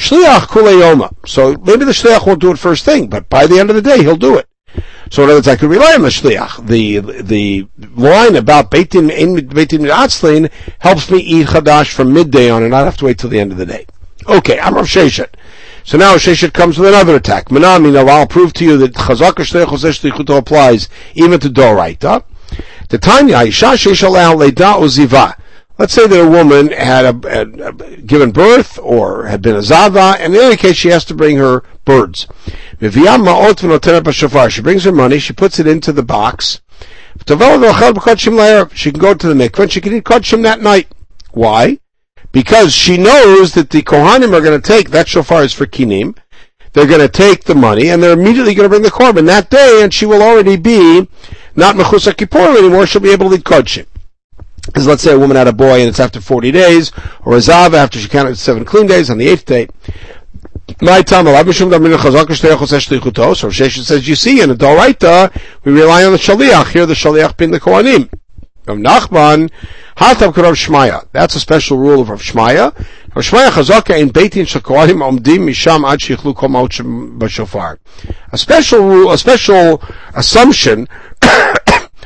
Shliach 0.00 0.46
kuleyoma. 0.46 1.14
So 1.28 1.56
maybe 1.58 1.84
the 1.84 1.92
shliach 1.92 2.26
won't 2.26 2.40
do 2.40 2.50
it 2.50 2.58
first 2.58 2.86
thing, 2.86 3.08
but 3.08 3.28
by 3.28 3.46
the 3.46 3.58
end 3.58 3.68
of 3.68 3.76
the 3.76 3.82
day 3.82 3.98
he'll 3.98 4.16
do 4.16 4.38
it. 4.38 4.48
So 5.10 5.24
in 5.24 5.28
other 5.28 5.38
words, 5.38 5.48
I 5.48 5.56
could 5.56 5.68
rely 5.68 5.92
on 5.94 6.02
the 6.02 6.08
shliach. 6.08 6.66
The 6.66 7.00
the 7.00 7.68
line 7.96 8.34
about 8.34 8.70
Beit 8.70 8.92
Din 8.92 9.10
in 9.10 10.48
helps 10.78 11.10
me 11.10 11.18
eat 11.18 11.48
chadash 11.48 11.92
from 11.92 12.14
midday 12.14 12.48
on 12.48 12.62
and 12.62 12.70
not 12.70 12.86
have 12.86 12.96
to 12.96 13.04
wait 13.04 13.18
till 13.18 13.28
the 13.28 13.38
end 13.38 13.52
of 13.52 13.58
the 13.58 13.66
day. 13.66 13.84
Okay, 14.26 14.58
I'm 14.58 14.74
Rav 14.74 14.86
Sheshet. 14.86 15.34
So 15.84 15.98
now 15.98 16.16
Sheshet 16.16 16.54
comes 16.54 16.78
with 16.78 16.88
another 16.88 17.16
attack. 17.16 17.50
Manami, 17.50 17.92
now 17.92 18.06
I'll 18.06 18.26
prove 18.26 18.54
to 18.54 18.64
you 18.64 18.78
that 18.78 18.94
chazak 18.94 19.34
shliach 19.34 20.38
applies 20.38 20.88
even 21.14 21.38
to 21.40 21.50
Doraita. 21.50 22.24
The 22.88 22.96
Tanya, 22.98 23.40
Isha 23.40 23.72
Sheshet 23.76 24.36
Leda 24.38 24.74
Uziva. 24.78 25.36
Let's 25.80 25.94
say 25.94 26.06
that 26.06 26.20
a 26.20 26.28
woman 26.28 26.72
had, 26.72 27.06
a, 27.06 27.14
had 27.26 27.58
uh, 27.58 27.70
given 28.04 28.32
birth 28.32 28.78
or 28.82 29.24
had 29.28 29.40
been 29.40 29.56
a 29.56 29.62
zava, 29.62 30.14
and 30.20 30.34
in 30.36 30.40
any 30.42 30.58
case 30.58 30.76
she 30.76 30.90
has 30.90 31.06
to 31.06 31.14
bring 31.14 31.38
her 31.38 31.64
birds. 31.86 32.26
She 32.78 32.90
brings 32.90 34.84
her 34.84 34.92
money, 34.92 35.18
she 35.18 35.32
puts 35.32 35.58
it 35.58 35.66
into 35.66 35.92
the 35.92 36.02
box. 36.02 36.60
She 37.18 37.24
can 37.24 37.38
go 37.38 39.14
to 39.14 39.26
the 39.26 39.34
mikvah 39.34 39.70
she 39.70 39.80
can 39.80 39.94
eat 39.94 40.04
kodshim 40.04 40.42
that 40.42 40.60
night. 40.60 40.88
Why? 41.30 41.78
Because 42.30 42.74
she 42.74 42.98
knows 42.98 43.54
that 43.54 43.70
the 43.70 43.80
kohanim 43.80 44.34
are 44.34 44.42
going 44.42 44.60
to 44.60 44.68
take, 44.68 44.90
that 44.90 45.08
shofar 45.08 45.44
is 45.44 45.54
for 45.54 45.64
kinim, 45.64 46.14
they're 46.74 46.86
going 46.86 47.00
to 47.00 47.08
take 47.08 47.44
the 47.44 47.54
money 47.54 47.88
and 47.88 48.02
they're 48.02 48.12
immediately 48.12 48.54
going 48.54 48.66
to 48.66 48.68
bring 48.68 48.82
the 48.82 48.90
korban 48.90 49.24
that 49.28 49.48
day 49.48 49.80
and 49.82 49.94
she 49.94 50.04
will 50.04 50.20
already 50.20 50.56
be 50.58 51.08
not 51.56 51.74
mechusa 51.76 52.14
kippur 52.14 52.58
anymore, 52.58 52.86
she'll 52.86 53.00
be 53.00 53.12
able 53.12 53.30
to 53.30 53.36
eat 53.36 53.44
kodshim 53.44 53.86
is 54.74 54.86
let's 54.86 55.02
say 55.02 55.12
a 55.12 55.18
woman 55.18 55.36
had 55.36 55.48
a 55.48 55.52
boy 55.52 55.80
and 55.80 55.88
it's 55.88 56.00
after 56.00 56.20
40 56.20 56.52
days, 56.52 56.92
or 57.24 57.34
a 57.34 57.38
zav 57.38 57.74
after 57.74 57.98
she 57.98 58.08
counted 58.08 58.36
seven 58.36 58.64
clean 58.64 58.86
days 58.86 59.10
on 59.10 59.18
the 59.18 59.28
eighth 59.28 59.44
day. 59.44 59.68
My 60.80 61.02
time, 61.02 61.26
so 61.26 61.32
Sheshet 61.32 61.72
says, 63.82 64.08
you 64.08 64.14
see, 64.14 64.40
in 64.40 64.50
a 64.50 64.54
Doraita, 64.54 65.36
we 65.64 65.72
rely 65.72 66.04
on 66.04 66.12
the 66.12 66.18
Shaliach, 66.18 66.72
here 66.72 66.86
the 66.86 66.94
Shaliach 66.94 67.36
being 67.36 67.50
the 67.50 67.60
Kohanim. 67.60 68.08
From 68.64 68.82
Nachman, 68.82 69.50
Hatam 69.96 70.32
Karav 70.32 70.54
Shmaya. 70.54 71.06
That's 71.12 71.34
a 71.34 71.40
special 71.40 71.76
rule 71.76 72.00
of 72.00 72.08
Rav 72.08 72.22
Shmaya. 72.22 72.74
Rav 73.14 73.24
Shmaya 73.24 73.50
Chazaka 73.50 74.00
in 74.00 74.08
Beitin 74.10 74.46
Shakohanim 74.46 75.02
Omdim 75.02 75.40
Misham 75.40 75.84
Ad 75.90 75.98
Shichlu 75.98 76.34
Kol 76.34 76.48
B'Shofar. 76.48 77.78
A 78.32 78.38
special 78.38 78.80
rule, 78.80 79.10
a 79.10 79.18
special 79.18 79.82
assumption 80.14 80.88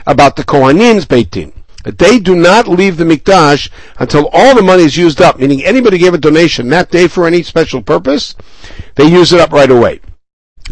about 0.07 0.37
the 0.37 0.45
Kohanim's 0.45 1.07
Beitin. 1.07 1.53
But 1.85 1.99
they 1.99 2.19
do 2.19 2.35
not 2.35 2.67
leave 2.67 2.97
the 2.97 3.05
mikdash 3.05 3.71
until 3.99 4.29
all 4.33 4.57
the 4.57 4.63
money 4.63 4.83
is 4.83 4.97
used 4.97 5.21
up, 5.21 5.39
meaning 5.39 5.63
anybody 5.63 5.99
gave 5.99 6.15
a 6.15 6.19
donation 6.19 6.69
that 6.71 6.91
day 6.91 7.07
for 7.07 7.27
any 7.27 7.43
special 7.43 7.83
purpose, 7.83 8.35
they 8.97 9.05
use 9.05 9.33
it 9.33 9.39
up 9.39 9.53
right 9.53 9.71
away. 9.71 10.01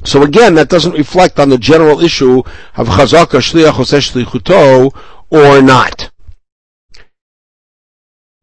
So 0.05 0.23
again, 0.23 0.55
that 0.55 0.71
doesn't 0.71 0.93
reflect 0.93 1.39
on 1.39 1.51
the 1.51 1.59
general 1.59 2.01
issue 2.01 2.39
of 2.75 2.89
chazaka 2.89 3.41
shliach 3.41 3.73
shlichuto 3.73 4.97
or 5.31 5.63
not. 5.63 6.11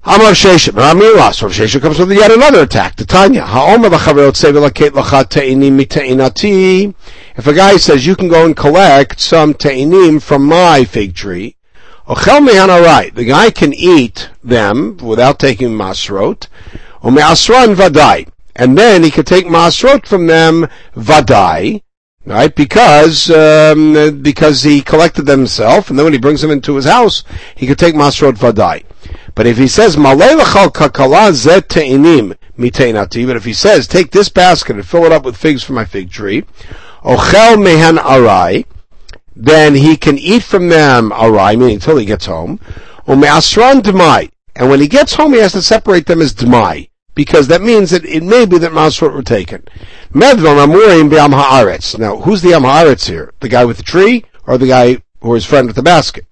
Amar 0.04 0.32
Sheshet, 0.32 0.74
Ramilas, 0.74 1.42
Rav 1.42 1.52
Sheshet 1.52 1.82
comes 1.82 2.00
with 2.00 2.12
yet 2.12 2.32
another 2.32 2.64
attack. 2.64 2.96
The 2.96 3.06
Tanya. 3.06 3.44
If 7.36 7.48
a 7.48 7.54
guy 7.54 7.78
says, 7.78 8.06
you 8.06 8.16
can 8.16 8.30
go 8.30 8.46
and 8.46 8.56
collect 8.56 9.20
some 9.20 9.54
te'inim 9.54 10.22
from 10.22 10.46
my 10.46 10.86
fig 10.86 11.16
tree, 11.16 11.58
Ochel 12.10 12.44
me'anarai. 12.44 13.14
The 13.14 13.24
guy 13.24 13.52
can 13.52 13.72
eat 13.72 14.30
them 14.44 14.98
without 14.98 15.38
taking 15.38 15.70
masrot. 15.70 16.48
Or 17.04 17.12
me'asran 17.12 17.76
vadai. 17.76 18.28
And 18.56 18.76
then 18.76 19.04
he 19.04 19.12
can 19.12 19.26
take 19.26 19.46
masrot 19.46 20.08
from 20.08 20.26
them 20.26 20.68
vadai. 20.96 21.84
Right? 22.26 22.54
Because, 22.54 23.30
um, 23.30 24.22
because 24.24 24.64
he 24.64 24.82
collected 24.82 25.28
them 25.28 25.42
himself, 25.42 25.90
and 25.90 25.98
then 25.98 26.04
when 26.04 26.14
he 26.14 26.20
brings 26.20 26.42
them 26.42 26.52
into 26.52 26.76
his 26.76 26.86
house, 26.86 27.24
he 27.56 27.68
can 27.68 27.76
take 27.76 27.94
masrot 27.94 28.34
vadai. 28.34 28.84
But 29.36 29.46
if 29.46 29.58
he 29.58 29.68
says, 29.68 29.96
Malay 29.96 30.34
kakala 30.34 31.32
zet 31.32 31.70
te'inim 31.70 32.36
miteinati, 32.58 33.26
but 33.28 33.36
if 33.36 33.46
he 33.46 33.54
says, 33.54 33.88
take 33.88 34.12
this 34.12 34.30
basket 34.30 34.76
and 34.76 34.86
fill 34.86 35.06
it 35.06 35.12
up 35.12 35.24
with 35.24 35.38
figs 35.38 35.64
from 35.64 35.76
my 35.76 35.86
fig 35.86 36.12
tree, 36.12 36.42
ochel 37.04 37.58
mehan 37.58 37.98
arai, 37.98 38.66
then 39.42 39.74
he 39.74 39.96
can 39.96 40.18
eat 40.18 40.44
from 40.44 40.68
them 40.68 41.12
arai, 41.12 41.58
meaning 41.58 41.76
until 41.76 41.96
he 41.96 42.06
gets 42.06 42.26
home. 42.26 42.60
And 43.08 43.22
when 44.70 44.82
he 44.82 44.88
gets 44.90 45.14
home, 45.14 45.34
he 45.34 45.40
has 45.40 45.54
to 45.54 45.62
separate 45.62 46.08
them 46.08 46.22
as 46.22 46.34
d'mai. 46.34 46.90
Because 47.16 47.48
that 47.48 47.62
means 47.62 47.92
that 47.92 48.04
it 48.04 48.22
may 48.22 48.46
be 48.46 48.58
that 48.58 48.74
masrot 48.74 49.14
were 49.14 49.24
taken. 49.24 49.64
Medvan. 50.14 52.00
Now, 52.00 52.18
who's 52.18 52.42
the 52.42 52.54
am 52.54 52.98
here? 53.00 53.34
The 53.40 53.50
guy 53.50 53.64
with 53.64 53.78
the 53.78 53.84
tree, 53.84 54.26
or 54.46 54.58
the 54.58 54.68
guy 54.68 54.98
who 55.22 55.34
is 55.36 55.46
friend 55.46 55.68
with 55.68 55.78
the 55.78 55.84
basket? 55.84 56.26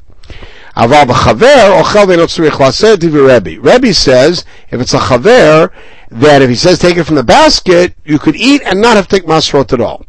Aval 0.75 1.05
b'chaver, 1.05 1.81
ochel 1.81 2.07
ve'notzrich 2.07 2.51
laseh 2.51 3.01
Rebbe. 3.01 3.61
Rebbe 3.61 3.93
says, 3.93 4.43
if 4.69 4.81
it's 4.81 4.93
a 4.93 4.99
chaver, 4.99 5.71
that 6.11 6.41
if 6.41 6.49
he 6.49 6.55
says 6.55 6.77
take 6.77 6.97
it 6.97 7.05
from 7.05 7.15
the 7.15 7.23
basket, 7.23 7.95
you 8.03 8.19
could 8.19 8.35
eat 8.35 8.61
and 8.65 8.81
not 8.81 8.97
have 8.97 9.07
to 9.07 9.15
take 9.15 9.25
masrot 9.25 9.71
at 9.73 9.81
all. 9.81 10.05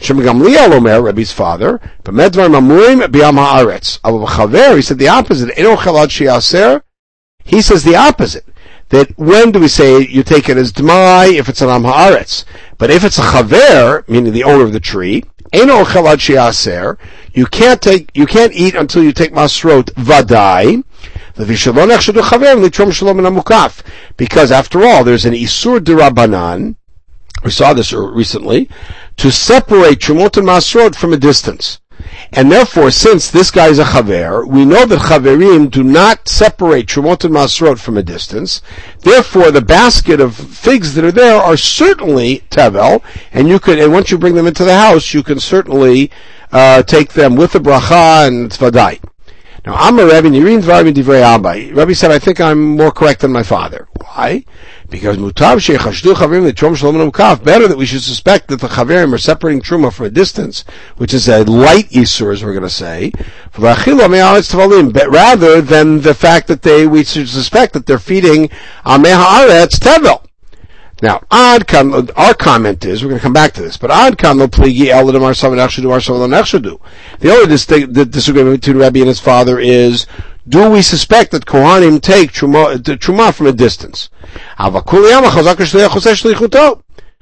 Shem 0.00 0.18
Gamliel 0.18 0.72
Omer, 0.72 1.02
Rebbe's 1.02 1.32
father, 1.32 1.80
B'medvar 2.04 2.48
Mamurim 2.48 3.02
B'yam 3.06 3.36
Haaretz. 3.36 3.98
Abu 4.04 4.24
Chaver, 4.26 4.76
he 4.76 4.82
said 4.82 4.98
the 4.98 5.08
opposite. 5.08 5.50
Eno 5.58 5.76
Chalad 5.76 6.08
Shiaser. 6.08 6.82
He 7.44 7.60
says 7.60 7.82
the 7.82 7.96
opposite. 7.96 8.46
That 8.90 9.18
when 9.18 9.52
do 9.52 9.60
we 9.60 9.68
say 9.68 10.00
you 10.00 10.22
take 10.22 10.48
it 10.48 10.56
as 10.56 10.72
Dmai 10.72 11.34
if 11.38 11.48
it's 11.48 11.60
an 11.62 11.68
Am 11.68 11.82
Haaretz? 11.82 12.44
But 12.78 12.90
if 12.90 13.04
it's 13.04 13.18
a 13.18 13.22
Chaver, 13.22 14.08
meaning 14.08 14.32
the 14.32 14.44
owner 14.44 14.64
of 14.64 14.72
the 14.72 14.80
tree, 14.80 15.24
Eno 15.52 15.84
Chalad 15.84 16.18
Shiaser, 16.18 16.96
you 17.32 17.46
can't 17.46 17.82
take, 17.82 18.10
you 18.14 18.26
can't 18.26 18.52
eat 18.52 18.74
until 18.74 19.02
you 19.02 19.12
take 19.12 19.32
Masrot 19.32 19.92
Vadai, 19.94 20.84
because 24.16 24.50
after 24.50 24.84
all, 24.84 25.04
there's 25.04 25.24
an 25.24 25.34
Isur 25.34 25.78
Dirabanan, 25.78 26.74
we 27.44 27.50
saw 27.50 27.72
this 27.72 27.92
recently, 27.92 28.68
to 29.16 29.30
separate 29.30 30.00
Trumot 30.00 30.36
and 30.36 30.46
Masrot 30.46 30.94
from 30.94 31.12
a 31.12 31.16
distance. 31.16 31.80
And 32.32 32.52
therefore, 32.52 32.90
since 32.90 33.30
this 33.30 33.50
guy 33.50 33.68
is 33.68 33.78
a 33.78 33.84
chaver, 33.84 34.46
we 34.46 34.64
know 34.64 34.84
that 34.84 34.98
chaverim 34.98 35.70
do 35.70 35.82
not 35.82 36.28
separate 36.28 36.86
trumot 36.86 37.24
and 37.24 37.34
masrot 37.34 37.78
from 37.78 37.96
a 37.96 38.02
distance. 38.02 38.62
Therefore, 39.00 39.50
the 39.50 39.62
basket 39.62 40.20
of 40.20 40.36
figs 40.36 40.94
that 40.94 41.04
are 41.04 41.12
there 41.12 41.36
are 41.36 41.56
certainly 41.56 42.44
tevel, 42.50 43.02
and 43.32 43.48
you 43.48 43.58
could, 43.58 43.78
and 43.78 43.92
once 43.92 44.10
you 44.10 44.18
bring 44.18 44.34
them 44.34 44.46
into 44.46 44.64
the 44.64 44.76
house, 44.76 45.14
you 45.14 45.22
can 45.22 45.40
certainly 45.40 46.10
uh, 46.52 46.82
take 46.82 47.14
them 47.14 47.34
with 47.34 47.52
the 47.52 47.60
bracha 47.60 48.28
and 48.28 48.50
tzvadai. 48.50 49.02
Now, 49.66 49.74
I'm 49.74 49.98
a 49.98 50.04
Rebbe, 50.04 50.28
Nirin 50.28 50.62
Dvarim 50.62 50.94
Divrei. 50.94 51.76
Rebbe 51.76 51.94
said, 51.94 52.10
I 52.10 52.18
think 52.18 52.40
I'm 52.40 52.76
more 52.76 52.92
correct 52.92 53.22
than 53.22 53.32
my 53.32 53.42
father. 53.42 53.88
Why? 54.00 54.44
Because 54.90 55.18
mutav 55.18 55.58
sheichashdu 55.58 56.18
the 56.18 56.48
l'trum 56.48 56.74
shalom 56.74 57.12
kaf. 57.12 57.44
Better 57.44 57.68
that 57.68 57.76
we 57.76 57.84
should 57.84 58.02
suspect 58.02 58.48
that 58.48 58.60
the 58.60 58.68
chaverim 58.68 59.12
are 59.12 59.18
separating 59.18 59.60
truma 59.60 59.92
from 59.92 60.06
a 60.06 60.10
distance, 60.10 60.64
which 60.96 61.12
is 61.12 61.28
a 61.28 61.44
light 61.44 61.90
isur, 61.90 62.32
as 62.32 62.42
we're 62.42 62.54
going 62.54 62.62
to 62.62 62.70
say, 62.70 63.12
rather 63.58 63.96
than 65.60 66.00
the 66.00 66.14
fact 66.14 66.48
that 66.48 66.62
they 66.62 66.86
we 66.86 67.04
should 67.04 67.28
suspect 67.28 67.74
that 67.74 67.84
they're 67.84 67.98
feeding 67.98 68.48
ameh 68.86 69.14
haaretz 69.14 69.78
tevel. 69.78 70.24
Now, 71.00 71.20
kan, 71.60 72.10
our 72.16 72.34
comment 72.34 72.84
is, 72.84 73.04
we're 73.04 73.10
going 73.10 73.20
to 73.20 73.22
come 73.22 73.32
back 73.32 73.52
to 73.52 73.62
this, 73.62 73.76
but 73.76 74.18
kan 74.18 74.38
lo 74.38 74.48
pligi 74.48 74.86
eladam 74.86 75.22
ar 75.22 75.34
savan 75.34 75.58
echshudu 75.58 75.92
ar 75.92 76.00
savan 76.00 76.30
echshudu. 76.30 76.80
The 77.20 77.30
only 77.30 77.46
disagreement 78.04 78.62
between 78.62 78.78
Rabbi 78.78 79.00
and 79.00 79.08
his 79.08 79.20
father 79.20 79.60
is, 79.60 80.06
do 80.48 80.70
we 80.70 80.80
suspect 80.82 81.32
that 81.32 81.44
Kohanim 81.44 82.00
take 82.00 82.32
truma, 82.32 83.34
from 83.34 83.46
a 83.46 83.52
distance? 83.52 84.08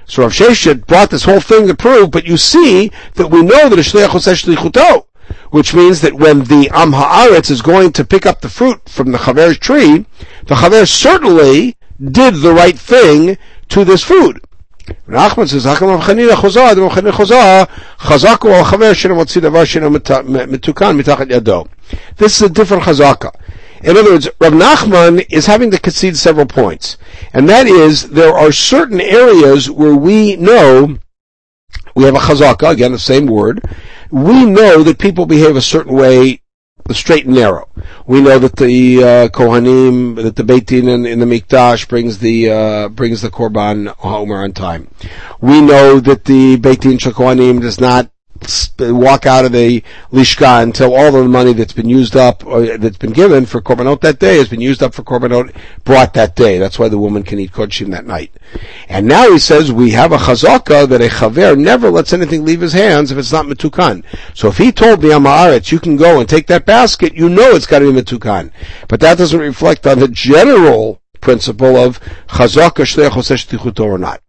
So 0.05 0.23
Rav 0.23 0.31
Sheshet 0.31 0.87
brought 0.87 1.09
this 1.09 1.25
whole 1.25 1.41
thing 1.41 1.67
to 1.67 1.75
prove, 1.75 2.11
but 2.11 2.25
you 2.25 2.37
see 2.37 2.91
that 3.15 3.29
we 3.29 3.41
know 3.41 3.67
that 3.67 3.77
a 3.77 3.81
shliach 3.81 4.07
shlichuto, 4.07 5.05
which 5.49 5.73
means 5.73 5.99
that 6.01 6.13
when 6.13 6.45
the 6.45 6.69
Am 6.73 6.93
Haaretz 6.93 7.51
is 7.51 7.61
going 7.61 7.91
to 7.93 8.05
pick 8.05 8.25
up 8.25 8.39
the 8.39 8.47
fruit 8.49 8.87
from 8.87 9.11
the 9.11 9.17
Chaver's 9.17 9.57
tree, 9.57 10.05
the 10.45 10.55
Chaver 10.55 10.87
certainly 10.87 11.75
did 11.99 12.35
the 12.35 12.53
right 12.53 12.79
thing 12.79 13.37
to 13.69 13.83
this 13.83 14.03
food. 14.03 14.39
Nachman 15.09 15.49
says, 15.49 15.65
"Hakam 15.65 15.89
Rav 15.89 16.01
Chanina 16.01 16.31
Chozah, 16.31 16.77
Rav 16.77 16.93
Chazaku 17.99 18.53
al 18.53 18.63
Chaver 18.63 18.93
shena 18.93 19.15
motzi 19.17 19.41
davar 19.41 19.65
shena 19.65 19.89
metukan 19.89 21.01
mitachat 21.01 21.29
yado." 21.29 21.67
This 22.17 22.37
is 22.37 22.43
a 22.43 22.49
different 22.49 22.83
chazaka. 22.83 23.33
In 23.83 23.95
other 23.95 24.11
words, 24.11 24.27
Rav 24.41 24.53
Nachman 24.53 25.25
is 25.29 25.45
having 25.45 25.69
to 25.71 25.79
concede 25.79 26.17
several 26.17 26.47
points, 26.47 26.97
and 27.33 27.47
that 27.47 27.67
is 27.67 28.09
there 28.09 28.33
are 28.33 28.51
certain 28.51 28.99
areas 28.99 29.69
where 29.69 29.95
we 29.95 30.35
know 30.35 30.97
we 31.95 32.03
have 32.03 32.15
a 32.15 32.19
chazaka 32.19 32.71
again, 32.71 32.91
the 32.91 32.99
same 32.99 33.27
word. 33.27 33.63
We 34.11 34.45
know 34.45 34.83
that 34.83 34.99
people 34.99 35.25
behave 35.25 35.55
a 35.55 35.61
certain 35.61 35.93
way 35.93 36.41
the 36.87 36.93
straight 36.93 37.25
and 37.25 37.35
narrow. 37.35 37.69
We 38.05 38.21
know 38.21 38.39
that 38.39 38.55
the 38.55 39.03
uh, 39.03 39.27
Kohanim, 39.29 40.15
that 40.23 40.35
the 40.35 40.43
Beit 40.43 40.67
Din 40.67 40.87
in, 40.87 41.05
in, 41.05 41.19
the 41.19 41.25
Mikdash 41.25 41.87
brings 41.87 42.19
the 42.19 42.49
uh, 42.49 42.89
brings 42.89 43.21
the 43.21 43.29
Korban 43.29 43.93
Omer 44.03 44.43
on 44.43 44.53
time. 44.53 44.89
We 45.41 45.61
know 45.61 45.99
that 45.99 46.25
the 46.25 46.55
Beit 46.55 46.81
Din 46.81 46.97
does 46.97 47.79
not 47.79 48.09
walk 48.79 49.25
out 49.25 49.45
of 49.45 49.51
the 49.51 49.83
lishka 50.11 50.63
until 50.63 50.93
all 50.93 51.07
of 51.07 51.23
the 51.23 51.29
money 51.29 51.53
that's 51.53 51.73
been 51.73 51.89
used 51.89 52.15
up 52.15 52.45
or 52.45 52.77
that's 52.77 52.97
been 52.97 53.13
given 53.13 53.45
for 53.45 53.61
korbanot 53.61 54.01
that 54.01 54.19
day 54.19 54.37
has 54.37 54.49
been 54.49 54.61
used 54.61 54.83
up 54.83 54.93
for 54.93 55.03
korbanot 55.03 55.55
brought 55.83 56.13
that 56.13 56.35
day. 56.35 56.57
That's 56.57 56.79
why 56.79 56.89
the 56.89 56.97
woman 56.97 57.23
can 57.23 57.39
eat 57.39 57.51
kodshim 57.51 57.91
that 57.91 58.05
night. 58.05 58.31
And 58.87 59.07
now 59.07 59.31
he 59.31 59.39
says 59.39 59.71
we 59.71 59.91
have 59.91 60.11
a 60.11 60.17
chazaka 60.17 60.87
that 60.87 61.01
a 61.01 61.07
chaver 61.07 61.57
never 61.57 61.89
lets 61.89 62.13
anything 62.13 62.45
leave 62.45 62.61
his 62.61 62.73
hands 62.73 63.11
if 63.11 63.17
it's 63.17 63.31
not 63.31 63.45
metukan. 63.45 64.03
So 64.33 64.47
if 64.47 64.57
he 64.57 64.71
told 64.71 65.01
the 65.01 65.09
Amaretz, 65.09 65.71
you 65.71 65.79
can 65.79 65.97
go 65.97 66.19
and 66.19 66.29
take 66.29 66.47
that 66.47 66.65
basket, 66.65 67.15
you 67.15 67.29
know 67.29 67.51
it's 67.51 67.65
got 67.65 67.79
to 67.79 67.91
be 67.91 68.01
metukan. 68.01 68.51
But 68.87 68.99
that 69.01 69.17
doesn't 69.17 69.39
reflect 69.39 69.85
on 69.87 69.99
the 69.99 70.07
general 70.07 71.01
principle 71.21 71.75
of 71.75 71.99
chazaka 72.27 72.85
shleach 72.85 73.79
or 73.79 73.97
not. 73.97 74.21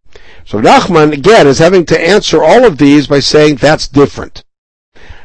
So 0.48 0.58
Nachman, 0.62 1.12
again, 1.12 1.46
is 1.46 1.58
having 1.58 1.84
to 1.84 2.00
answer 2.00 2.42
all 2.42 2.64
of 2.64 2.78
these 2.78 3.06
by 3.06 3.20
saying 3.20 3.56
that's 3.56 3.86
different. 3.86 4.44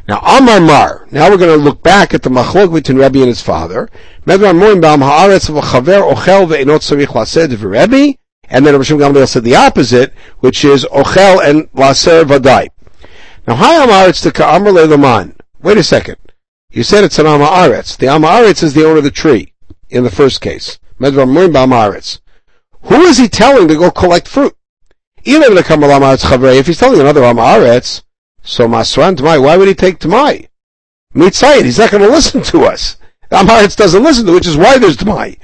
Now, 0.06 0.20
Amar 0.20 0.60
Mar. 0.60 1.08
Now 1.12 1.30
we're 1.30 1.38
going 1.38 1.58
to 1.58 1.64
look 1.64 1.82
back 1.82 2.14
at 2.14 2.24
the 2.24 2.30
machlok 2.30 2.74
between 2.74 2.98
Rebbe 2.98 3.20
and 3.20 3.30
his 3.30 3.42
father. 3.42 3.90
And 4.28 4.42
then 4.42 4.58
Rabbi 4.58 4.68
Gamliel 8.84 9.28
said 9.30 9.44
the 9.46 9.56
opposite, 9.56 10.14
which 10.40 10.66
is 10.66 10.84
Ochel 10.92 11.42
and 11.42 11.70
Laser 11.74 12.26
Vadai. 12.26 12.68
Now, 13.48 13.56
Hi 13.56 13.86
Amaretz 13.86 14.22
to 14.24 14.32
Ka'amar 14.34 14.74
Le'laman. 14.74 15.38
Wait 15.62 15.78
a 15.78 15.84
second. 15.84 16.18
You 16.70 16.84
said 16.84 17.06
it's 17.06 17.18
an 17.18 17.28
Amaretz. 17.28 17.96
The 17.96 18.08
Amaretz 18.08 18.62
is 18.62 18.74
the 18.74 18.86
owner 18.86 18.98
of 18.98 19.06
the 19.06 19.12
tree, 19.12 19.54
in 19.90 20.04
the 20.04 20.12
first 20.12 20.42
case. 20.42 20.80
Who 21.00 21.12
is 23.04 23.18
he 23.18 23.30
telling 23.30 23.70
to 23.70 23.76
go 23.76 23.90
collect 23.90 24.28
fruit? 24.28 24.54
If 25.26 26.68
he's 26.68 26.78
telling 26.78 27.00
another 27.00 27.22
Amaretz, 27.22 28.04
so 28.42 28.68
Masran 28.68 29.16
Tamai, 29.16 29.42
why 29.42 29.58
would 29.58 29.68
he 29.68 29.74
take 29.74 30.00
Tamai? 30.00 30.48
Mitzayit, 31.16 31.64
he's 31.64 31.80
not 31.80 31.92
going 31.92 32.04
to 32.04 32.10
listen 32.10 32.42
to 32.44 32.64
us. 32.64 32.98
Amaretz 33.32 33.76
doesn't 33.76 34.04
listen 34.04 34.26
to, 34.26 34.34
which 34.34 34.48
is 34.48 34.58
why 34.58 34.78
there's 34.78 34.98
Tmai. 34.98 35.40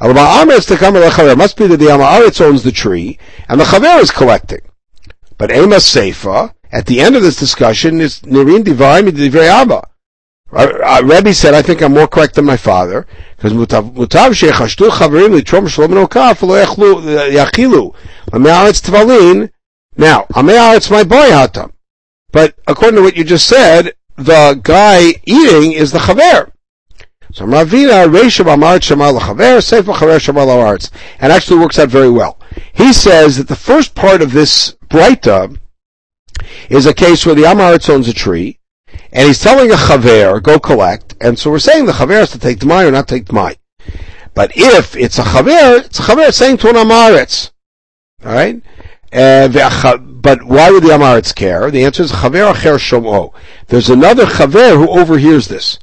Amaretz 0.00 0.66
to 0.68 0.74
Tamai. 0.74 1.32
It 1.32 1.38
must 1.38 1.56
be 1.56 1.66
that 1.68 1.76
the 1.76 1.86
Amaretz 1.86 2.40
owns 2.40 2.62
the 2.62 2.72
tree, 2.72 3.18
and 3.48 3.60
the 3.60 3.64
Chaver 3.64 4.00
is 4.00 4.10
collecting. 4.10 4.60
But 5.38 5.50
Amos 5.50 5.90
Seifa, 5.90 6.54
at 6.72 6.86
the 6.86 7.00
end 7.00 7.16
of 7.16 7.22
this 7.22 7.36
discussion, 7.36 8.00
is 8.00 8.20
Nirin 8.20 8.64
Divarim 8.64 9.08
Divrei 9.10 9.48
Abba. 9.48 9.88
Uh, 10.52 11.00
Rebbe 11.04 11.32
said, 11.32 11.54
I 11.54 11.62
think 11.62 11.80
I'm 11.80 11.94
more 11.94 12.06
correct 12.06 12.34
than 12.34 12.44
my 12.44 12.58
father, 12.58 13.06
because 13.42 13.58
mutav 13.58 13.92
mutav 13.94 14.30
shechashtu 14.30 14.88
chaverim 14.88 15.36
litrom 15.36 15.68
shalom 15.68 15.90
nokaf 15.90 16.42
lo 16.42 16.54
yachilu 17.28 17.92
ame'aretz 18.32 18.80
tvalin. 18.80 19.50
Now, 19.96 20.26
ame'aretz 20.32 20.92
my 20.92 21.02
boy 21.02 21.28
hatam. 21.28 21.72
But 22.30 22.54
according 22.68 22.98
to 22.98 23.02
what 23.02 23.16
you 23.16 23.24
just 23.24 23.48
said, 23.48 23.94
the 24.14 24.60
guy 24.62 25.14
eating 25.24 25.72
is 25.72 25.90
the 25.90 25.98
chaver. 25.98 26.52
So 27.32 27.44
Ravina 27.44 28.06
Reishav 28.06 28.46
Amaretz 28.46 28.94
Shamal 28.94 29.18
Chaver 29.18 29.60
Sefer 29.60 29.92
Chaver 29.92 30.20
Shamal 30.20 30.46
Aretz, 30.46 30.90
and 31.18 31.32
actually 31.32 31.58
works 31.58 31.80
out 31.80 31.88
very 31.88 32.10
well. 32.10 32.38
He 32.72 32.92
says 32.92 33.38
that 33.38 33.48
the 33.48 33.56
first 33.56 33.96
part 33.96 34.22
of 34.22 34.32
this 34.32 34.76
Breita 34.88 35.58
is 36.68 36.86
a 36.86 36.94
case 36.94 37.26
where 37.26 37.34
the 37.34 37.42
Amaretz 37.42 37.90
owns 37.90 38.06
a 38.06 38.12
tree, 38.12 38.60
and 39.12 39.26
he's 39.26 39.40
telling 39.40 39.70
a 39.70 39.74
chaver, 39.74 40.42
go 40.42 40.58
collect, 40.58 41.14
and 41.20 41.38
so 41.38 41.50
we're 41.50 41.58
saying 41.58 41.86
the 41.86 41.92
chaver 41.92 42.18
has 42.18 42.30
to 42.30 42.38
take 42.38 42.58
Dmai 42.58 42.88
or 42.88 42.90
not 42.90 43.08
take 43.08 43.26
Dmai. 43.26 43.56
But 44.34 44.52
if 44.56 44.96
it's 44.96 45.18
a 45.18 45.22
chaver, 45.22 45.84
it's 45.84 45.98
a 45.98 46.02
chaver 46.02 46.32
saying 46.32 46.58
to 46.58 46.70
an 46.70 46.76
amaretz. 46.76 47.50
Alright? 48.24 48.62
Uh, 49.12 49.48
but 49.98 50.44
why 50.44 50.70
would 50.70 50.82
the 50.82 50.90
amaretz 50.90 51.34
care? 51.34 51.70
The 51.70 51.84
answer 51.84 52.04
is 52.04 52.12
chaver 52.12 52.52
acher 52.52 52.78
shomo. 52.78 53.34
There's 53.68 53.90
another 53.90 54.24
chaver 54.24 54.76
who 54.76 54.88
overhears 54.88 55.48
this. 55.48 55.78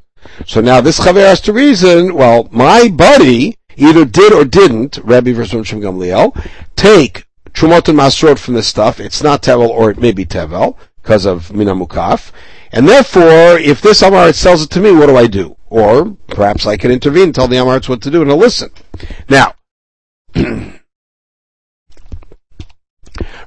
So 0.46 0.60
now 0.60 0.80
this 0.80 1.00
chaver 1.00 1.20
has 1.20 1.40
to 1.42 1.52
reason, 1.52 2.14
well, 2.14 2.48
my 2.50 2.88
buddy 2.88 3.56
either 3.76 4.04
did 4.04 4.32
or 4.32 4.44
didn't, 4.44 4.98
Rabbi 4.98 5.32
versus 5.32 5.66
Shem 5.66 5.80
Gamliel, 5.80 6.34
take 6.76 7.26
Trumot 7.52 7.88
and 7.88 7.98
Masrot 7.98 8.38
from 8.38 8.54
this 8.54 8.66
stuff. 8.66 9.00
It's 9.00 9.22
not 9.22 9.42
Tevel 9.42 9.68
or 9.68 9.90
it 9.90 9.98
may 9.98 10.12
be 10.12 10.26
Tevel 10.26 10.76
because 11.02 11.24
of 11.26 11.48
Minamukaf. 11.48 12.32
And 12.72 12.88
therefore, 12.88 13.58
if 13.58 13.80
this 13.80 14.02
Amaretz 14.02 14.34
sells 14.34 14.62
it 14.62 14.70
to 14.70 14.80
me, 14.80 14.92
what 14.92 15.06
do 15.06 15.16
I 15.16 15.26
do? 15.26 15.56
Or 15.68 16.16
perhaps 16.28 16.66
I 16.66 16.76
can 16.76 16.90
intervene 16.90 17.24
and 17.24 17.34
tell 17.34 17.48
the 17.48 17.56
Amaretz 17.56 17.88
what 17.88 18.02
to 18.02 18.10
do 18.10 18.22
and 18.22 18.32
listen. 18.32 18.70
Now, 19.28 19.54
Rebbe 20.34 20.80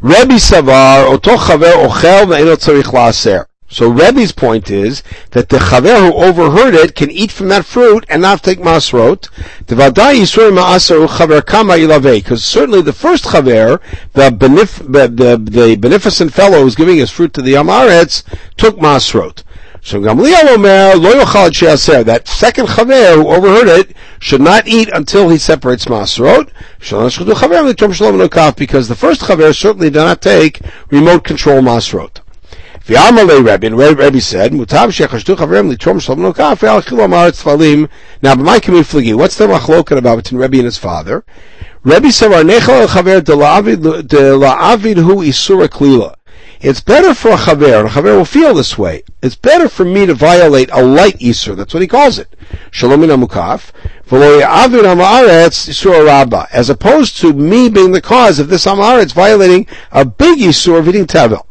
Savar, 0.01 1.05
Oto 1.07 1.38
Chaver 1.38 1.88
Ochel 1.88 2.25
Ve'enot 2.25 2.57
Tzarich 2.57 2.91
La'aser. 2.91 3.45
So 3.73 3.89
Rebbe's 3.89 4.31
point 4.31 4.69
is 4.69 5.01
that 5.31 5.49
the 5.49 5.57
chaver 5.57 6.12
who 6.12 6.13
overheard 6.13 6.75
it 6.75 6.93
can 6.93 7.09
eat 7.09 7.31
from 7.31 7.47
that 7.47 7.65
fruit 7.65 8.05
and 8.07 8.21
not 8.21 8.43
take 8.43 8.59
masrot. 8.59 9.29
Because 9.65 10.31
certainly 12.45 12.81
the 12.83 12.93
first 12.93 13.23
chaver, 13.23 13.81
the, 14.13 14.29
benef- 14.29 14.93
the, 14.93 15.07
the, 15.07 15.38
the, 15.38 15.75
beneficent 15.75 16.31
fellow 16.31 16.62
who's 16.62 16.75
giving 16.75 16.97
his 16.97 17.09
fruit 17.09 17.33
to 17.33 17.41
the 17.41 17.53
amaretz, 17.53 18.21
took 18.57 18.77
masrot. 18.77 19.41
So 19.81 19.99
Gamliel 19.99 20.53
Omer 20.53 20.93
lo 20.95 21.23
yochal 21.23 22.05
That 22.05 22.27
second 22.27 22.67
chaver 22.67 23.15
who 23.15 23.27
overheard 23.27 23.69
it 23.69 23.95
should 24.19 24.41
not 24.41 24.67
eat 24.67 24.89
until 24.93 25.29
he 25.29 25.39
separates 25.39 25.86
masrot. 25.86 26.49
Because 28.59 28.88
the 28.88 28.95
first 28.95 29.21
chaver 29.21 29.55
certainly 29.55 29.89
did 29.89 29.97
not 29.97 30.21
take 30.21 30.62
remote 30.91 31.23
control 31.23 31.63
masrot. 31.63 32.22
V'amalei 32.86 33.38
Rebbe, 33.38 33.67
and 33.67 33.78
Rebbe 33.78 34.19
said, 34.19 34.52
Mutav 34.52 34.91
shechashtu 34.91 35.38
chavrem 35.38 35.74
litrom 35.74 36.02
shalom 36.02 36.19
nokaf 36.19 36.60
ve'al 36.60 36.86
chilo 36.86 37.08
amaretz 37.08 37.41
tfalim. 37.41 37.89
Now, 38.22 38.36
b'may 38.36 38.60
kamim 38.60 38.84
fligi, 38.84 39.15
what's 39.15 39.38
the 39.38 39.48
machloket 39.48 39.98
about 39.98 40.17
between 40.17 40.41
Rebbe 40.41 40.58
and 40.58 40.65
his 40.65 40.78
father? 40.78 41.24
Rebbe 41.84 42.08
Savar 42.08 42.43
Nechal 42.43 42.88
Chaver 42.88 43.24
de 43.24 43.32
La'avid 43.38 44.98
Hu 44.98 45.15
Isura 45.24 45.69
Klila. 45.69 46.15
It's 46.60 46.82
better 46.82 47.13
for 47.13 47.30
a 47.30 47.38
chaver, 47.38 47.80
and 47.80 47.88
a 47.88 47.91
chaver 47.91 48.17
will 48.17 48.26
feel 48.26 48.54
this 48.54 48.78
way. 48.78 49.04
It's 49.22 49.36
better 49.38 49.69
for 49.69 49.86
me 49.86 50.06
to 50.06 50.13
violate 50.13 50.69
a 50.74 50.84
light 50.84 51.19
isur. 51.19 51.56
That's 51.56 51.74
what 51.74 51.82
he 51.82 51.88
calls 51.88 52.19
it. 52.19 52.36
Shalomin 52.72 53.15
amukaf. 53.15 53.72
As 56.52 56.69
opposed 56.69 57.17
to 57.17 57.34
me 57.34 57.69
being 57.69 57.91
the 57.93 58.02
cause 58.02 58.39
of 58.39 58.50
this 58.50 58.65
amaretz 58.65 59.13
violating 59.13 59.67
a 59.91 60.04
big 60.04 60.39
isur 60.39 60.80
of 60.80 60.89
eating 60.89 61.06
tevel. 61.06 61.46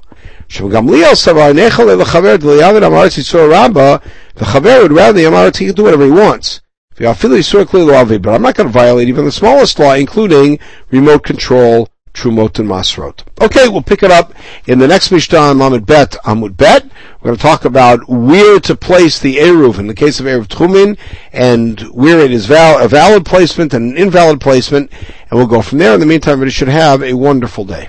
The 4.35 4.45
chaver 4.45 4.83
would 4.83 4.93
rather 4.93 5.19
the 5.19 5.25
amaretz 5.25 5.57
he 5.57 5.67
can 5.67 5.75
do 5.75 5.85
whatever 5.85 6.05
he 6.05 6.11
wants. 6.11 6.61
But 6.99 7.07
I'm 7.07 8.43
not 8.43 8.55
going 8.55 8.67
to 8.67 8.73
violate 8.73 9.09
even 9.09 9.25
the 9.25 9.33
smallest 9.33 9.79
law, 9.79 9.95
including 9.95 10.59
remote 10.91 11.25
control 11.25 11.89
Trumot 12.13 12.59
and 12.59 12.69
Masrot. 12.69 13.23
Okay, 13.41 13.69
we'll 13.69 13.83
pick 13.83 14.03
it 14.03 14.11
up 14.11 14.35
in 14.67 14.79
the 14.79 14.87
next 14.87 15.11
Mishnah 15.11 15.39
on 15.39 15.59
Lamed 15.59 15.87
Bet 15.87 16.19
Amud 16.25 16.57
Bet. 16.59 16.85
We're 16.85 17.29
going 17.29 17.37
to 17.37 17.43
talk 17.43 17.65
about 17.65 18.07
where 18.09 18.61
to 18.61 18.77
place 18.77 19.19
the 19.19 19.37
Eruv 19.37 19.79
in 19.79 19.87
the 19.87 19.95
case 19.95 20.21
of 20.21 20.27
Eruv 20.27 20.49
Tchumin 20.49 20.99
and 21.33 21.81
where 21.93 22.21
it 22.21 22.31
is 22.31 22.45
val- 22.45 22.85
a 22.85 22.89
valid 22.89 23.25
placement 23.25 23.73
and 23.73 23.93
an 23.93 23.97
invalid 23.97 24.41
placement, 24.41 24.93
and 25.31 25.39
we'll 25.39 25.47
go 25.47 25.63
from 25.63 25.79
there. 25.79 25.95
In 25.95 26.01
the 26.01 26.07
meantime, 26.07 26.33
everybody 26.33 26.51
should 26.51 26.69
have 26.69 27.03
a 27.03 27.15
wonderful 27.15 27.65
day. 27.65 27.89